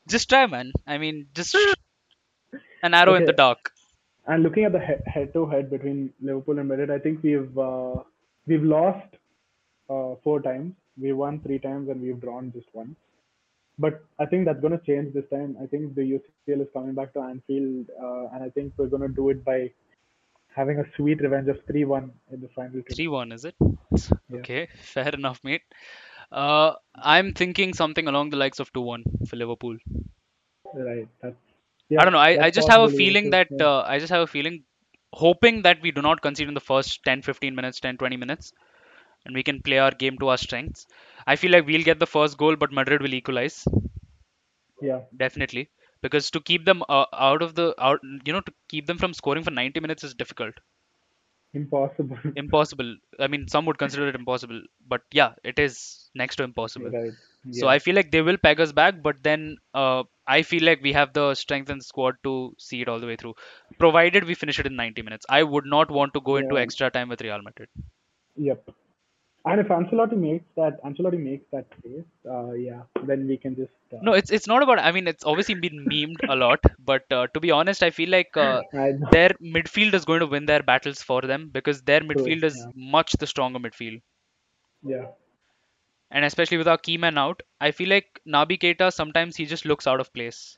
Just 0.09 0.29
try, 0.29 0.47
man. 0.47 0.73
I 0.87 0.99
mean, 0.99 1.29
just 1.35 1.57
an 2.83 2.95
arrow 2.95 3.15
in 3.15 3.25
the 3.25 3.33
dark. 3.33 3.73
and 4.27 4.43
looking 4.43 4.65
at 4.65 4.73
the 4.73 4.79
head-to-head 4.79 5.71
between 5.71 6.13
Liverpool 6.21 6.59
and 6.59 6.69
Madrid, 6.69 6.91
I 6.91 6.99
think 6.99 7.23
we've 7.23 7.57
uh, 7.59 7.95
we've 8.47 8.63
lost 8.63 9.17
uh, 9.91 10.15
four 10.23 10.41
times. 10.43 10.75
We 11.01 11.13
won 11.13 11.41
three 11.41 11.59
times 11.59 11.89
and 11.89 12.01
we've 12.01 12.21
drawn 12.21 12.53
just 12.53 12.69
once. 12.73 12.97
But 13.79 14.05
I 14.21 14.27
think 14.27 14.45
that's 14.45 14.61
going 14.61 14.79
to 14.79 14.85
change 14.85 15.15
this 15.15 15.25
time. 15.31 15.57
I 15.63 15.67
think 15.67 15.95
the 15.95 16.03
UCL 16.03 16.61
is 16.63 16.69
coming 16.73 16.95
back 16.95 17.15
to 17.15 17.21
Anfield, 17.21 17.87
uh, 18.01 18.27
and 18.35 18.45
I 18.45 18.51
think 18.51 18.75
we're 18.77 18.87
going 18.89 19.03
to 19.03 19.09
do 19.09 19.31
it 19.31 19.45
by 19.45 19.71
having 20.55 20.79
a 20.79 20.85
sweet 20.97 21.21
revenge 21.21 21.49
of 21.49 21.65
3-1 21.67 22.13
in 22.31 22.41
the 22.41 22.49
final 22.49 22.83
3 22.91 23.09
1, 23.09 23.33
is 23.33 23.45
it? 23.45 23.55
Yeah, 24.29 24.45
Okay, 24.45 24.69
fair 24.81 25.11
enough, 25.15 25.41
mate. 25.45 25.63
Uh, 26.33 26.75
I'm 26.95 27.35
thinking 27.35 27.75
something 27.75 28.09
along 28.09 28.31
the 28.31 28.37
likes 28.37 28.61
of 28.61 28.73
2 28.73 28.81
1 28.83 29.05
for 29.29 29.37
Liverpool. 29.37 29.77
right. 30.75 31.09
That's 31.23 31.37
yeah, 31.89 32.01
I 32.01 32.05
don't 32.05 32.13
know. 32.13 32.19
I, 32.19 32.39
I 32.41 32.51
just 32.51 32.69
have 32.69 32.83
a 32.83 32.89
feeling 32.89 33.31
that 33.31 33.49
Yeah, 33.51 33.61
uh, 33.61 33.81
I 33.83 33.99
just 33.99 34.13
have 34.13 34.23
a 34.23 34.27
feeling, 34.27 34.65
hoping 35.13 35.63
that 35.63 35.81
we 35.83 35.91
do 35.91 36.03
not 36.03 36.21
concede 36.21 36.49
in 36.49 36.55
the 36.55 36.61
first 36.61 37.03
10, 37.05 37.23
15 37.23 37.55
minutes, 37.55 37.81
10, 37.81 37.97
20 37.97 38.17
minutes, 38.17 38.53
and 39.27 39.35
we 39.35 39.43
can 39.43 39.63
play 39.63 39.79
our 39.79 39.93
game 39.93 40.19
to 40.19 40.29
our 40.29 40.39
strengths. 40.39 40.87
I 41.27 41.37
feel 41.37 41.53
like 41.53 41.67
we'll 41.67 41.85
get 41.85 41.99
the 42.01 42.07
first 42.07 42.39
goal, 42.39 42.57
but 42.57 42.73
Madrid 42.73 43.03
will 43.03 43.15
equalize 43.15 43.65
yeah, 44.81 45.01
definitely 45.17 45.71
because 46.03 46.31
to 46.33 46.41
keep 46.41 46.65
them 46.65 46.83
uh, 46.89 47.07
out 47.13 47.43
of 47.43 47.55
the 47.55 47.75
out, 47.83 48.01
you 48.27 48.33
know, 48.33 48.41
to 48.43 48.53
keep 48.69 48.87
them 48.87 48.99
from 48.99 49.15
scoring 49.15 49.45
for 49.45 49.51
90 49.51 49.81
minutes 49.81 50.05
is 50.05 50.15
difficult, 50.15 50.55
impossible. 51.55 52.19
impossible. 52.37 52.97
I 53.19 53.27
mean, 53.27 53.49
some 53.49 53.67
would 53.67 53.79
consider 53.79 54.09
it 54.09 54.15
impossible, 54.15 54.63
but 54.87 55.03
yeah, 55.13 55.35
it 55.45 55.59
is 55.59 56.11
next 56.15 56.37
to 56.37 56.45
impossible. 56.45 56.93
right. 56.93 57.15
So 57.51 57.69
I 57.69 57.79
feel 57.79 57.95
like 57.95 58.11
they 58.11 58.23
will 58.23 58.39
peg 58.39 58.61
us 58.61 58.73
back, 58.73 59.03
but 59.03 59.23
then 59.23 59.59
uh, 59.75 60.05
I 60.27 60.43
feel 60.43 60.65
like 60.65 60.83
we 60.83 60.93
have 60.95 61.13
the 61.13 61.35
strength 61.35 61.71
and 61.71 61.85
squad 61.85 62.17
to 62.25 62.55
see 62.59 62.83
it 62.83 62.89
all 62.89 63.01
the 63.01 63.07
way 63.07 63.17
through, 63.17 63.35
provided 63.79 64.25
we 64.25 64.35
finish 64.35 64.59
it 64.59 64.67
in 64.67 64.77
90 64.77 65.03
minutes. 65.03 65.27
I 65.29 65.43
would 65.43 65.67
not 65.67 65.91
want 65.91 66.15
to 66.15 66.21
go 66.21 66.37
into 66.37 66.59
extra 66.59 66.91
time 66.91 67.09
with 67.09 67.21
Real 67.21 67.43
Madrid. 67.43 67.69
yep. 68.37 68.69
And 69.45 69.61
if 69.61 69.69
Ancelotti 69.69 70.17
makes 70.17 70.45
that, 70.57 70.83
Ancelotti 70.85 71.19
makes 71.23 71.45
that 71.53 71.67
space, 71.79 72.05
uh, 72.29 72.53
yeah, 72.53 72.83
then 73.07 73.27
we 73.27 73.37
can 73.37 73.55
just. 73.57 73.73
Uh, 73.93 73.99
No, 74.01 74.13
it's 74.15 74.31
it's 74.31 74.47
not 74.47 74.63
about. 74.63 74.79
I 74.79 74.93
mean, 74.93 75.07
it's 75.09 75.25
obviously 75.25 75.55
been 75.55 75.89
memed 75.89 76.21
a 76.29 76.35
lot, 76.37 76.61
but 76.79 77.11
uh, 77.13 77.27
to 77.29 77.41
be 77.41 77.51
honest, 77.51 77.83
I 77.83 77.91
feel 77.91 78.09
like 78.11 78.37
uh, 78.37 78.63
I 78.75 78.93
their 78.99 79.31
midfield 79.43 79.95
is 79.95 80.05
going 80.05 80.21
to 80.21 80.27
win 80.27 80.47
their 80.47 80.63
battles 80.63 81.03
for 81.03 81.21
them 81.23 81.51
because 81.53 81.83
their 81.83 82.01
midfield 82.01 82.43
is 82.45 82.67
Yeah, 82.67 82.73
much 82.75 83.13
the 83.13 83.27
stronger 83.27 83.59
midfield, 83.59 84.01
yeah, 84.83 85.07
and 86.11 86.25
especially 86.25 86.57
with 86.59 86.69
our 86.69 86.79
key 86.79 86.97
man 86.97 87.19
out, 87.19 87.43
I 87.61 87.73
feel 87.73 87.89
like 87.89 88.21
Naby 88.27 88.59
Keita 88.59 88.93
sometimes 88.93 89.37
he 89.37 89.47
just 89.47 89.65
looks 89.65 89.87
out 89.87 90.01
of 90.01 90.13
place. 90.13 90.57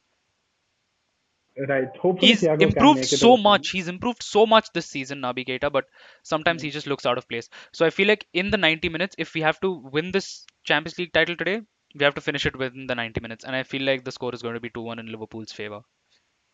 Right. 1.68 1.88
Hopefully, 1.96 2.32
He's 2.32 2.42
Thiago 2.42 2.62
improved 2.62 3.00
make 3.00 3.12
it 3.12 3.16
to 3.16 3.16
so 3.16 3.36
much. 3.36 3.70
He's 3.70 3.88
improved 3.88 4.22
so 4.22 4.46
much 4.46 4.72
this 4.72 4.86
season, 4.86 5.22
Keita, 5.22 5.70
but 5.72 5.86
sometimes 6.22 6.62
he 6.62 6.70
just 6.70 6.86
looks 6.86 7.06
out 7.06 7.18
of 7.18 7.28
place. 7.28 7.48
So 7.72 7.86
I 7.86 7.90
feel 7.90 8.08
like 8.08 8.26
in 8.32 8.50
the 8.50 8.56
90 8.58 8.88
minutes, 8.88 9.14
if 9.18 9.34
we 9.34 9.40
have 9.42 9.60
to 9.60 9.70
win 9.72 10.10
this 10.10 10.46
Champions 10.64 10.98
League 10.98 11.12
title 11.12 11.36
today, 11.36 11.62
we 11.94 12.04
have 12.04 12.14
to 12.14 12.20
finish 12.20 12.46
it 12.46 12.56
within 12.56 12.86
the 12.86 12.94
90 12.94 13.20
minutes, 13.20 13.44
and 13.44 13.54
I 13.54 13.62
feel 13.62 13.82
like 13.82 14.04
the 14.04 14.12
score 14.12 14.34
is 14.34 14.42
going 14.42 14.54
to 14.54 14.60
be 14.60 14.70
2-1 14.70 14.98
in 15.00 15.06
Liverpool's 15.06 15.52
favor. 15.52 15.82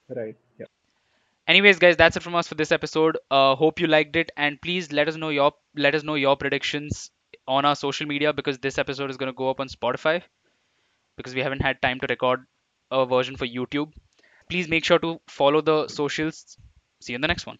right. 0.09 0.37
Yeah. 0.59 0.67
Anyways, 1.47 1.79
guys, 1.79 1.97
that's 1.97 2.17
it 2.17 2.23
from 2.23 2.35
us 2.35 2.49
for 2.49 2.55
this 2.55 2.73
episode. 2.73 3.19
Uh, 3.31 3.55
hope 3.57 3.81
you 3.81 3.87
liked 3.87 4.17
it, 4.17 4.31
and 4.37 4.61
please 4.61 4.93
let 4.93 5.09
us 5.09 5.17
know 5.17 5.31
your 5.31 5.53
let 5.77 5.95
us 5.95 6.03
know 6.05 6.15
your 6.15 6.37
predictions 6.37 7.11
on 7.47 7.65
our 7.65 7.75
social 7.77 8.07
media 8.07 8.33
because 8.33 8.59
this 8.59 8.79
episode 8.79 9.11
is 9.11 9.17
going 9.17 9.33
to 9.33 9.37
go 9.37 9.51
up 9.51 9.61
on 9.61 9.69
Spotify 9.69 10.23
because 11.17 11.35
we 11.35 11.41
haven't 11.41 11.63
had 11.63 11.81
time 11.83 12.01
to 12.01 12.07
record 12.09 12.47
a 12.91 13.07
version 13.07 13.37
for 13.37 13.47
YouTube. 13.47 13.93
Please 14.51 14.69
make 14.69 14.85
sure 14.85 14.99
to 14.99 15.21
follow 15.29 15.63
the 15.63 15.89
socials. 15.89 16.59
See 17.01 17.13
you 17.13 17.17
in 17.17 17.23
the 17.23 17.29
next 17.29 17.47
one. 17.47 17.59